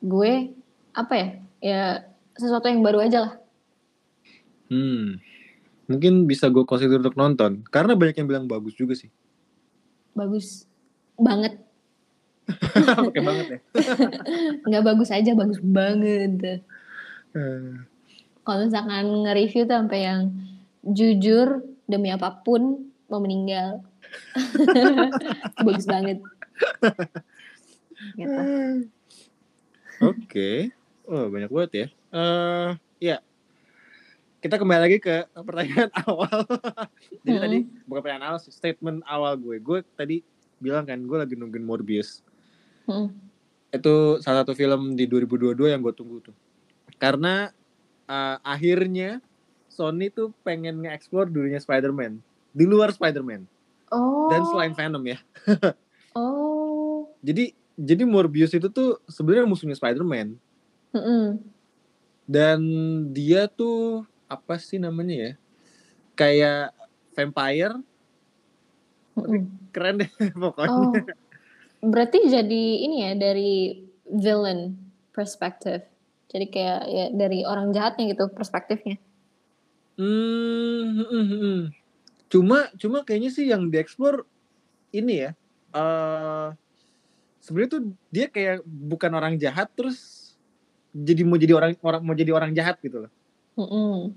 gue 0.00 0.56
apa 0.96 1.12
ya? 1.12 1.28
Ya 1.60 1.82
sesuatu 2.34 2.66
yang 2.66 2.82
baru 2.82 2.98
aja 3.02 3.18
lah. 3.24 3.32
Hmm. 4.64 5.20
mungkin 5.84 6.24
bisa 6.24 6.48
gue 6.48 6.64
consider 6.64 6.96
untuk 6.96 7.14
nonton 7.14 7.60
karena 7.68 7.92
banyak 7.92 8.16
yang 8.16 8.26
bilang 8.26 8.46
bagus 8.48 8.72
juga 8.72 8.96
sih 8.96 9.12
Bagus 10.14 10.64
banget. 11.18 11.58
oke 13.04 13.18
banget 13.18 13.46
ya 13.46 13.58
Nggak 14.70 14.84
bagus 14.84 15.10
aja, 15.10 15.34
bagus 15.34 15.58
banget. 15.60 16.62
Eh, 17.34 17.74
Kalau 18.46 18.60
misalkan 18.62 19.04
nge-review 19.26 19.66
tuh 19.66 19.76
sampai 19.76 20.00
yang 20.06 20.20
jujur 20.86 21.66
demi 21.84 22.14
apa 22.14 22.40
pun 22.40 22.88
mau 23.10 23.20
meninggal. 23.20 23.82
bagus 25.66 25.84
banget. 25.84 26.22
Gitu. 28.14 28.42
oke 29.98 30.50
oh 31.08 31.26
banyak 31.32 31.50
banget 31.50 31.70
ya 31.74 31.86
eh 32.14 32.70
ya 33.02 33.18
kita 34.38 34.54
kembali 34.54 34.80
lagi 34.80 34.98
ke 35.00 35.24
pertanyaan 35.34 35.90
awal 36.06 36.44
jadi 37.20 37.30
Mm-mm. 37.32 37.42
tadi 37.42 37.58
bukan 37.84 38.00
pertanyaan 38.00 38.26
awal 38.30 38.40
statement 38.40 38.98
awal 39.04 39.34
gue 39.34 39.56
gue 39.58 39.78
tadi 39.94 40.20
bilang 40.56 40.84
kan 40.84 41.00
gue 41.00 41.16
lagi 41.16 41.34
nungguin 41.34 41.64
Morbius 41.64 42.22
Mm-mm. 42.86 43.10
itu 43.72 43.94
salah 44.20 44.44
satu 44.44 44.54
film 44.54 44.94
di 44.94 45.04
2022 45.04 45.58
yang 45.66 45.80
gue 45.80 45.90
tunggu 45.90 46.22
tuh 46.22 46.36
karena 46.96 47.50
eh, 48.04 48.36
akhirnya 48.40 49.18
Sony 49.66 50.06
tuh 50.06 50.30
pengen 50.46 50.86
nge-explore 50.86 51.26
dunia 51.26 51.58
Spider-Man 51.58 52.22
di 52.54 52.64
luar 52.64 52.94
Spider-Man 52.94 53.50
Oh. 53.92 54.26
dan 54.26 54.42
selain 54.48 54.72
Venom 54.72 55.04
ya 55.04 55.18
Oh. 56.18 57.10
jadi 57.20 57.50
jadi 57.74 58.02
Morbius 58.02 58.50
itu 58.50 58.66
tuh 58.66 58.98
sebenarnya 59.06 59.46
musuhnya 59.46 59.74
Spider-Man 59.74 60.34
Mm-mm. 60.90 61.42
Dan 62.24 62.60
dia 63.12 63.46
tuh 63.46 64.08
apa 64.26 64.56
sih 64.56 64.80
namanya 64.80 65.14
ya 65.14 65.32
kayak 66.16 66.64
vampire 67.12 67.76
keren 69.70 70.04
deh 70.04 70.10
pokoknya 70.42 70.72
Oh. 70.72 70.92
Berarti 71.84 72.32
jadi 72.32 72.64
ini 72.80 73.04
ya 73.04 73.12
dari 73.12 73.84
villain 74.08 74.72
perspective. 75.12 75.84
Jadi 76.32 76.48
kayak 76.48 76.80
ya 76.88 77.06
dari 77.12 77.44
orang 77.44 77.76
jahatnya 77.76 78.08
gitu 78.08 78.32
perspektifnya. 78.32 78.96
Hmm, 80.00 81.04
hmm, 81.04 81.26
hmm, 81.28 81.60
cuma 82.32 82.72
cuma 82.80 83.04
kayaknya 83.04 83.30
sih 83.30 83.46
yang 83.46 83.70
dieksplor 83.70 84.26
ini 84.90 85.28
ya 85.28 85.30
eh 85.70 86.48
sebenarnya 87.38 87.70
tuh 87.78 87.82
dia 88.10 88.26
kayak 88.26 88.66
bukan 88.66 89.12
orang 89.14 89.38
jahat 89.38 89.70
terus 89.76 90.23
jadi 90.94 91.26
mau 91.26 91.36
jadi 91.36 91.52
orang 91.58 91.74
orang 91.82 92.00
mau 92.00 92.14
jadi 92.14 92.30
orang 92.30 92.54
jahat 92.54 92.78
gitu 92.78 93.04
loh 93.04 93.12
Mm-mm. 93.58 94.14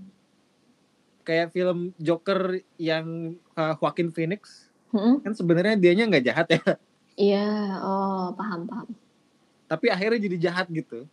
kayak 1.22 1.52
film 1.52 1.92
Joker 1.98 2.62
yang 2.78 3.36
uh, 3.54 3.74
Joaquin 3.76 4.10
Phoenix 4.10 4.70
Mm-mm. 4.94 5.20
kan 5.20 5.34
sebenarnya 5.34 5.76
dianya 5.76 6.08
nggak 6.08 6.26
jahat 6.26 6.48
ya 6.54 6.62
Iya, 7.18 7.82
oh 7.82 8.30
paham 8.38 8.70
paham. 8.70 8.88
tapi 9.66 9.90
akhirnya 9.90 10.22
jadi 10.22 10.38
jahat 10.50 10.70
gitu 10.70 11.04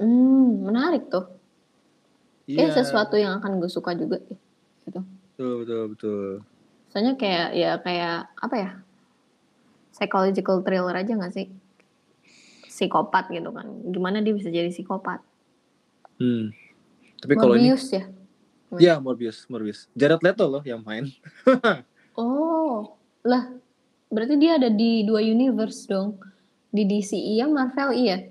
Hmm, 0.00 0.64
menarik 0.64 1.12
tuh. 1.12 1.28
Kayak 2.48 2.72
Iya, 2.72 2.76
sesuatu 2.80 3.20
yang 3.20 3.36
akan 3.36 3.60
gue 3.60 3.68
suka 3.68 3.92
juga. 3.92 4.16
Gitu. 4.24 4.96
betul 4.96 5.52
betul 5.60 5.80
betul 5.92 6.20
Soalnya 6.88 7.20
kayak 7.20 7.48
ya 7.52 7.76
kayak 7.76 8.32
apa 8.40 8.56
ya? 8.56 8.70
Psychological 9.92 10.64
thriller 10.64 10.96
aja 10.96 11.12
gak 11.12 11.34
sih? 11.36 11.52
Psikopat 12.70 13.34
gitu 13.34 13.50
kan. 13.50 13.66
Gimana 13.90 14.22
dia 14.22 14.30
bisa 14.30 14.46
jadi 14.46 14.70
psikopat? 14.70 15.26
hmm. 16.20 16.52
tapi 17.24 17.34
kalau 17.34 17.56
ini 17.56 17.72
Morbius 17.72 17.86
ya? 17.90 18.04
ya 18.76 18.94
Morbius 19.00 19.48
Morbius 19.48 19.88
Jared 19.96 20.20
Leto 20.20 20.46
loh 20.46 20.62
yang 20.62 20.84
main 20.84 21.08
Oh, 22.20 23.00
lah 23.24 23.48
berarti 24.12 24.36
dia 24.36 24.60
ada 24.60 24.68
di 24.68 25.06
dua 25.06 25.24
universe 25.24 25.88
dong. 25.88 26.20
Di 26.68 26.84
DC 26.84 27.16
iya, 27.16 27.48
Marvel 27.48 27.96
iya. 27.96 28.28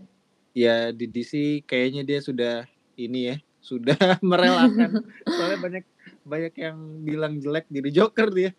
ya 0.53 0.91
di 0.93 1.09
DC 1.09 1.63
kayaknya 1.65 2.05
dia 2.05 2.19
sudah 2.21 2.55
ini 2.99 3.33
ya 3.33 3.35
sudah 3.63 3.97
merelakan 4.29 5.03
soalnya 5.25 5.59
banyak 5.59 5.85
banyak 6.21 6.53
yang 6.59 6.77
bilang 7.01 7.33
jelek 7.39 7.65
jadi 7.71 7.89
Joker 7.89 8.29
dia 8.29 8.51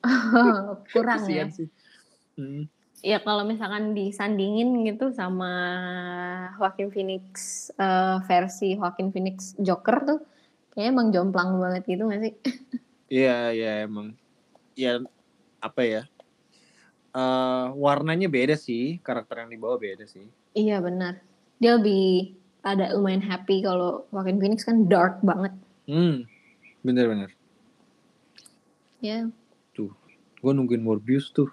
Kurang 0.90 1.22
ya. 1.30 1.46
Sih 1.52 1.70
Hmm. 2.40 2.64
Ya 3.00 3.16
kalau 3.24 3.48
misalkan 3.48 3.96
disandingin 3.96 4.84
gitu 4.84 5.08
sama 5.16 5.52
Joaquin 6.60 6.92
Phoenix 6.92 7.24
eh, 7.80 8.20
versi 8.28 8.76
Joaquin 8.76 9.08
Phoenix 9.08 9.56
Joker 9.56 9.96
tuh 10.04 10.18
kayaknya 10.72 10.90
emang 10.92 11.08
jomplang 11.08 11.56
banget 11.56 11.82
gitu 11.88 12.08
gak 12.08 12.22
sih? 12.22 12.34
Iya, 13.10 13.50
ya 13.50 13.70
emang. 13.90 14.14
Ya 14.78 15.02
apa 15.58 15.82
ya? 15.82 16.02
eh 17.10 17.66
warnanya 17.74 18.30
beda 18.30 18.54
sih, 18.54 19.02
karakter 19.02 19.42
yang 19.42 19.50
dibawa 19.50 19.74
beda 19.82 20.06
sih. 20.06 20.30
Iya 20.54 20.78
benar. 20.78 21.18
Dia 21.58 21.74
lebih 21.74 22.38
ada 22.62 22.94
lumayan 22.94 23.26
happy 23.26 23.66
kalau 23.66 24.06
Joaquin 24.14 24.38
Phoenix 24.38 24.62
kan 24.62 24.86
dark 24.86 25.18
banget. 25.26 25.50
Hmm, 25.90 26.22
bener-bener. 26.86 27.34
Ya. 29.02 29.26
Gue 30.40 30.52
nungguin 30.56 30.80
Morbius 30.80 31.34
tuh. 31.34 31.52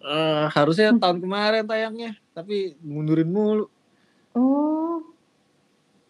Eh 0.00 0.46
harusnya 0.52 0.96
tahun 0.96 1.20
kemarin 1.20 1.64
tayangnya, 1.68 2.16
tapi 2.32 2.74
mundurin 2.80 3.28
mulu. 3.28 3.68
Oh. 4.32 5.04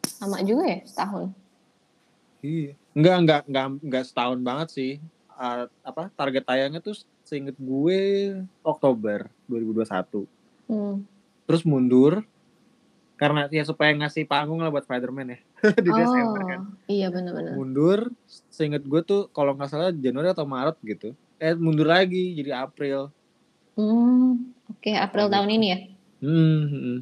Sama 0.07 0.41
juga 0.47 0.69
ya 0.69 0.81
setahun. 0.87 1.35
Iya. 2.41 2.73
Enggak, 2.95 3.17
enggak, 3.23 3.43
enggak, 3.51 3.67
enggak 3.83 4.05
setahun 4.07 4.39
banget 4.41 4.69
sih. 4.71 4.93
Eh, 5.41 5.65
apa 5.83 6.13
target 6.15 6.45
tayangnya 6.45 6.81
tuh 6.85 6.95
seinget 7.25 7.57
gue 7.59 8.01
Oktober 8.63 9.27
2021. 9.49 10.27
Hmm. 10.71 11.03
Terus 11.49 11.63
mundur 11.67 12.23
karena 13.21 13.45
ya 13.53 13.61
supaya 13.69 13.93
ngasih 13.93 14.25
panggung 14.25 14.65
lah 14.65 14.73
buat 14.73 14.89
Spider-Man 14.89 15.37
ya 15.37 15.39
di 15.85 15.91
Desember 15.93 16.41
kan. 16.41 16.61
Iya 16.89 17.13
benar-benar. 17.13 17.53
mundur 17.53 18.09
seinget 18.49 18.81
gue 18.81 19.01
tuh 19.05 19.29
kalau 19.37 19.53
nggak 19.53 19.69
salah 19.69 19.93
Januari 19.93 20.33
atau 20.33 20.49
Maret 20.49 20.81
gitu 20.81 21.13
eh 21.37 21.53
mundur 21.53 21.85
lagi 21.85 22.33
jadi 22.33 22.65
April 22.65 23.13
Hmm. 23.81 24.53
Oke, 24.69 24.93
April 24.93 25.27
Oh, 25.27 25.33
tahun 25.33 25.49
ini 25.51 25.67
ya. 25.67 25.79
hmm, 26.21 26.61
hmm. 26.67 26.99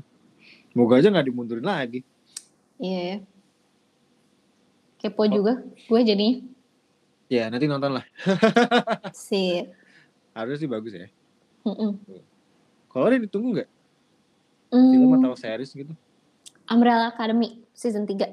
moga 0.72 0.94
aja 0.96 1.10
nggak 1.10 1.26
dimundurin 1.26 1.64
lagi 1.64 2.06
Iya 2.78 3.00
ya. 3.04 3.18
Kepo 4.98 5.22
Oh. 5.22 5.28
juga 5.28 5.52
gue 5.64 6.00
jadinya. 6.00 6.38
ya 7.26 7.50
nanti 7.50 7.66
nonton 7.66 7.92
lah 7.92 8.06
Sip. 9.12 9.68
harusnya 10.32 10.58
sih 10.58 10.66
bagus 10.66 10.92
ya 10.92 11.10
Mm-mm. 11.62 11.98
kalau 12.88 13.04
ada 13.04 13.18
ditunggu 13.18 13.58
nggak 13.58 13.70
film 14.70 15.08
Hmm, 15.08 15.18
atau 15.18 15.34
series 15.34 15.68
gitu 15.68 15.92
Umbrella 16.64 17.08
Academy 17.08 17.64
season 17.72 18.04
3. 18.04 18.32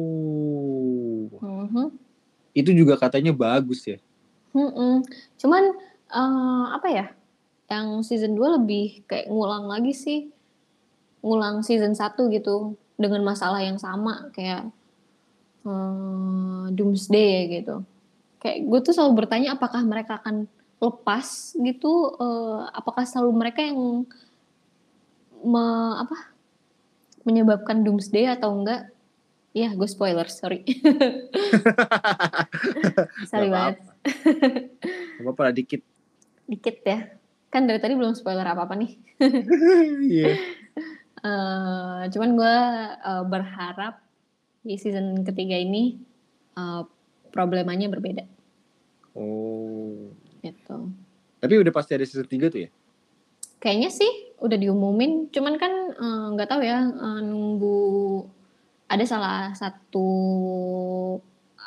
oh 0.00 1.28
Mhm. 1.40 1.92
itu 2.52 2.70
juga 2.72 2.96
katanya 2.96 3.30
bagus 3.30 3.84
ya 3.84 3.98
Mm-mm. 4.54 5.06
Cuman 5.38 5.64
eh, 6.10 6.64
apa 6.74 6.88
ya? 6.90 7.06
Yang 7.70 8.10
season 8.10 8.34
2 8.34 8.58
lebih 8.58 9.06
kayak 9.06 9.30
ngulang 9.30 9.70
lagi 9.70 9.94
sih. 9.94 10.20
Ngulang 11.22 11.62
season 11.62 11.94
1 11.94 12.26
gitu 12.32 12.74
dengan 12.98 13.22
masalah 13.24 13.62
yang 13.62 13.78
sama 13.78 14.28
kayak 14.34 14.66
eh, 15.66 16.64
Doomsday 16.74 17.60
gitu. 17.60 17.86
Kayak 18.40 18.58
gue 18.66 18.78
tuh 18.90 18.92
selalu 18.96 19.12
bertanya 19.24 19.54
apakah 19.54 19.84
mereka 19.84 20.18
akan 20.18 20.48
lepas 20.80 21.54
gitu 21.60 22.16
eh, 22.18 22.60
apakah 22.72 23.04
selalu 23.04 23.32
mereka 23.36 23.60
yang 23.62 24.08
me- 25.44 25.96
apa 26.00 26.32
menyebabkan 27.24 27.84
Doomsday 27.84 28.32
atau 28.32 28.56
enggak? 28.56 28.88
Ya, 29.50 29.74
gue 29.74 29.88
spoiler, 29.90 30.30
sorry. 30.30 30.62
sorry 33.30 33.50
banget. 33.50 33.82
apa 35.20 35.28
apa 35.30 35.52
dikit. 35.52 35.82
Dikit 36.48 36.76
ya. 36.82 36.98
Kan 37.50 37.66
dari 37.66 37.82
tadi 37.82 37.98
belum 37.98 38.14
spoiler 38.14 38.46
apa-apa 38.46 38.74
nih. 38.78 38.92
iya. 40.12 40.34
Eh, 41.20 42.02
cuman 42.16 42.32
gue 42.32 42.56
eh, 42.96 43.24
berharap 43.28 44.00
di 44.64 44.80
season 44.80 45.20
ketiga 45.20 45.52
ini 45.52 46.00
eh, 46.56 46.82
problemanya 47.28 47.92
berbeda. 47.92 48.24
Oh. 49.12 50.08
Gitu. 50.40 50.76
tapi 51.40 51.60
udah 51.60 51.72
pasti 51.76 51.92
ada 51.92 52.08
season 52.08 52.24
3 52.24 52.48
tuh 52.48 52.60
ya? 52.64 52.70
Kayaknya 53.60 53.90
sih 53.92 54.12
udah 54.40 54.56
diumumin, 54.56 55.28
cuman 55.28 55.60
kan 55.60 55.72
eh, 55.92 56.26
nggak 56.32 56.48
tahu 56.48 56.64
ya 56.64 56.88
eh, 56.88 57.20
nunggu 57.20 57.80
ada 58.88 59.04
salah 59.04 59.52
satu 59.52 60.08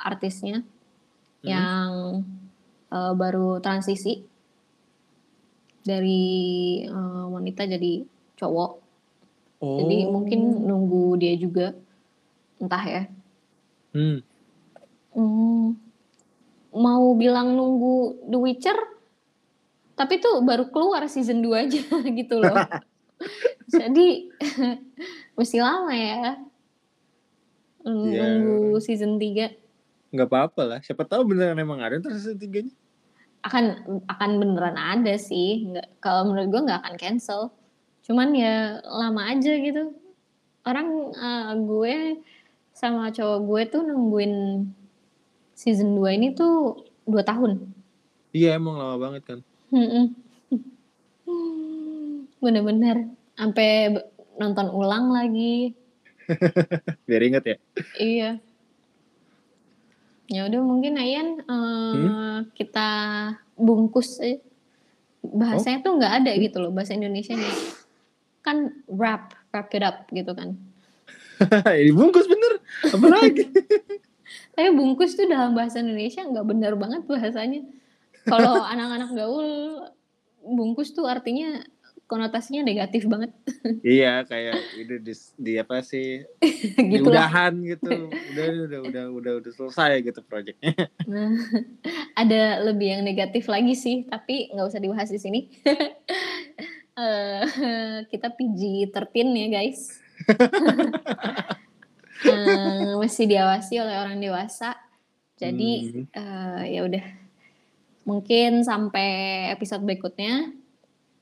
artisnya 0.01 0.65
Hmm. 1.43 1.51
yang 1.51 1.91
eh, 2.87 3.13
baru 3.13 3.59
transisi 3.59 4.23
dari 5.83 6.23
eh, 6.87 7.25
wanita 7.27 7.67
jadi 7.67 8.07
cowok. 8.39 8.71
oh 9.59 9.77
Jadi 9.83 9.97
mungkin 10.07 10.39
nunggu 10.63 11.19
dia 11.19 11.35
juga 11.35 11.75
entah 12.63 12.83
ya. 12.87 13.03
hmm. 13.91 14.19
Mmm, 15.13 15.77
mau 16.73 17.05
bilang 17.13 17.53
nunggu 17.53 18.25
The 18.25 18.37
Witcher, 18.39 18.79
tapi 19.93 20.17
tuh 20.17 20.41
baru 20.41 20.73
keluar 20.73 21.05
season 21.05 21.45
2-nya 21.45 21.85
gitu 22.19 22.41
loh. 22.41 22.57
Jadi 23.83 24.31
mesti 25.37 25.57
lama 25.61 25.93
ya. 25.93 26.39
Iya. 27.83 28.39
nunggu 28.39 28.79
season 28.79 29.19
3. 29.19 29.62
Nggak 30.13 30.29
apa-apa 30.29 30.61
lah, 30.69 30.79
siapa 30.85 31.09
tahu 31.09 31.33
beneran 31.33 31.57
emang 31.57 31.81
ada 31.81 31.97
entar 31.97 32.13
season 32.13 32.37
3-nya. 32.37 32.69
Akan 33.41 33.81
akan 34.05 34.29
beneran 34.37 34.77
ada 34.77 35.17
sih, 35.17 35.65
nggak 35.73 35.97
kalau 35.97 36.29
menurut 36.29 36.53
gue 36.53 36.61
nggak 36.69 36.79
akan 36.85 36.95
cancel. 37.01 37.49
Cuman 38.05 38.37
ya 38.37 38.77
lama 38.85 39.25
aja 39.33 39.57
gitu. 39.57 39.89
Orang, 40.63 41.11
eee, 41.17 41.51
gue 41.65 41.95
sama 42.77 43.09
cowok 43.09 43.39
gue 43.41 43.61
tuh 43.73 43.81
nungguin 43.83 44.33
season 45.57 45.97
2 45.97 46.13
ini 46.13 46.37
tuh 46.37 46.85
2 47.09 47.25
tahun. 47.25 47.73
Iya, 48.37 48.61
emang 48.61 48.77
lama 48.77 48.95
banget 49.01 49.23
kan. 49.25 49.39
Mhm. 49.73 50.05
Bener 52.37 52.61
bener, 52.61 52.97
ampe 53.39 53.97
be 53.97 54.01
nonton 54.37 54.69
ulang 54.69 55.09
lagi. 55.09 55.73
Biar 57.09 57.21
inget 57.25 57.43
ya? 57.49 57.57
Iya. 57.97 58.29
Ya 60.31 60.47
udah 60.47 60.61
mungkin 60.63 60.95
Ayan, 60.95 61.43
Hmm? 61.43 62.07
eee, 62.07 62.37
kita 62.55 62.89
bungkus. 63.59 64.19
Oh? 64.23 64.39
Bahasanya 65.23 65.83
tuh 65.83 65.99
nggak 65.99 66.13
ada 66.23 66.31
gitu 66.35 66.59
loh 66.59 66.71
bahasa 66.71 66.95
Indonesianya. 66.95 67.51
Kan 68.43 68.83
wrap, 68.91 69.35
wrap 69.51 69.71
it 69.71 69.83
up 69.83 70.07
gitu 70.11 70.31
kan. 70.35 70.55
Ya 71.75 71.83
dibungkus 71.83 72.29
bener, 72.29 72.61
apalagi? 72.87 73.51
Tapi 74.55 74.69
bungkus 74.71 75.17
tuh 75.17 75.27
dalam 75.27 75.57
bahasa 75.57 75.81
Indonesia 75.83 76.23
nggak 76.23 76.45
bener 76.47 76.73
banget 76.79 77.03
bahasanya. 77.09 77.67
Kalau 78.23 78.63
anak-anak 78.73 79.11
gaul, 79.11 79.49
bungkus 80.39 80.95
tuh 80.95 81.03
artinya 81.09 81.63
konotasinya 82.13 82.61
negatif 82.61 83.09
banget. 83.09 83.33
Iya, 83.83 84.23
kayak 84.23 84.71
itu 84.79 84.95
dis 85.03 85.35
di 85.35 85.59
apa 85.59 85.83
sih, 85.83 86.23
di 86.87 86.95
Gitulah. 86.95 87.27
udahan 87.27 87.53
gitu. 87.67 88.15
Udah 88.31 88.45
udah 88.69 88.79
udah 88.87 89.03
udah 89.11 89.33
udah 89.43 89.51
selesai 89.51 89.99
gitu 90.07 90.23
projeknya. 90.23 90.71
Nah, 91.03 91.35
ada 92.15 92.63
lebih 92.63 92.87
yang 92.95 93.03
negatif 93.03 93.51
lagi 93.51 93.75
sih, 93.75 94.07
tapi 94.07 94.47
nggak 94.55 94.67
usah 94.71 94.79
dibahas 94.79 95.11
di 95.11 95.19
sini. 95.19 95.39
Eee, 96.93 98.05
kita 98.07 98.31
PG-13 98.31 99.27
ya 99.35 99.47
guys. 99.51 99.99
Eee, 102.23 102.95
masih 102.95 103.25
diawasi 103.27 103.83
oleh 103.83 103.95
orang 103.99 104.21
dewasa. 104.23 104.79
Jadi, 105.35 105.91
Mhm. 105.91 106.03
eee, 106.15 106.61
ya 106.77 106.81
udah. 106.87 107.03
Mungkin 108.07 108.63
sampai 108.63 109.07
episode 109.51 109.83
berikutnya. 109.83 110.51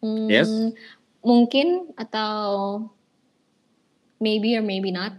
Yes. 0.01 0.49
Mmm, 0.49 0.73
mungkin 1.21 1.93
atau 1.93 2.41
maybe 4.17 4.57
or 4.57 4.65
maybe 4.65 4.89
not, 4.89 5.13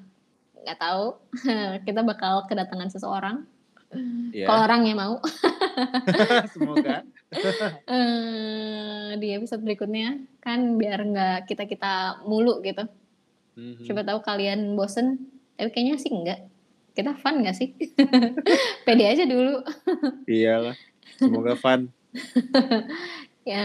nggak 0.63 0.79
tahu. 0.79 1.19
Kita 1.87 2.03
bakal 2.03 2.47
kedatangan 2.51 2.91
seseorang. 2.91 3.47
Iya. 4.33 4.49
Kalau 4.49 4.61
orangnya 4.65 4.95
mau. 4.97 5.15
Semoga. 6.55 7.05
Eee, 7.93 9.17
di 9.21 9.29
episode 9.37 9.65
berikutnya, 9.65 10.21
kan 10.41 10.77
biar 10.81 11.01
nggak 11.05 11.39
kita-kita 11.49 12.25
mulu 12.25 12.61
gitu. 12.65 12.89
Mhm. 13.57 13.85
Siapa 13.85 14.03
tahu 14.05 14.25
kalian 14.25 14.73
bosen, 14.77 15.29
tapi 15.61 15.69
kayaknya 15.73 15.97
sih 16.01 16.13
enggak. 16.13 16.41
Kita 16.97 17.17
fun 17.21 17.41
nggak 17.45 17.57
sih? 17.57 17.73
Pede 18.85 19.05
aja 19.09 19.25
dulu. 19.25 19.65
Iyalah, 20.29 20.77
semoga 21.17 21.57
fun. 21.57 21.89
Ya, 23.45 23.65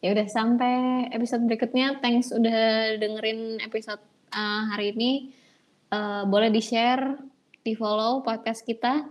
ya 0.00 0.16
udah 0.16 0.28
sampai 0.28 1.06
episode 1.12 1.44
berikutnya. 1.44 2.00
Thanks 2.00 2.32
udah 2.32 2.96
dengerin 2.96 3.60
episode, 3.64 4.00
eee, 4.32 4.60
hari 4.72 4.86
ini. 4.96 5.12
Eee, 5.92 6.22
boleh 6.28 6.48
di-share, 6.48 7.20
di-follow 7.64 8.24
podcast 8.24 8.64
kita. 8.64 9.08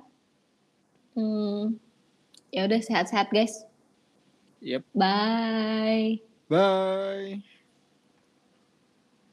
Mmm, 1.13 1.77
ya 2.53 2.65
udah 2.65 2.79
sehat-sehat 2.81 3.29
guys. 3.29 3.65
Yap. 4.59 4.83
Bye. 4.91 6.19
Bye. 6.49 7.58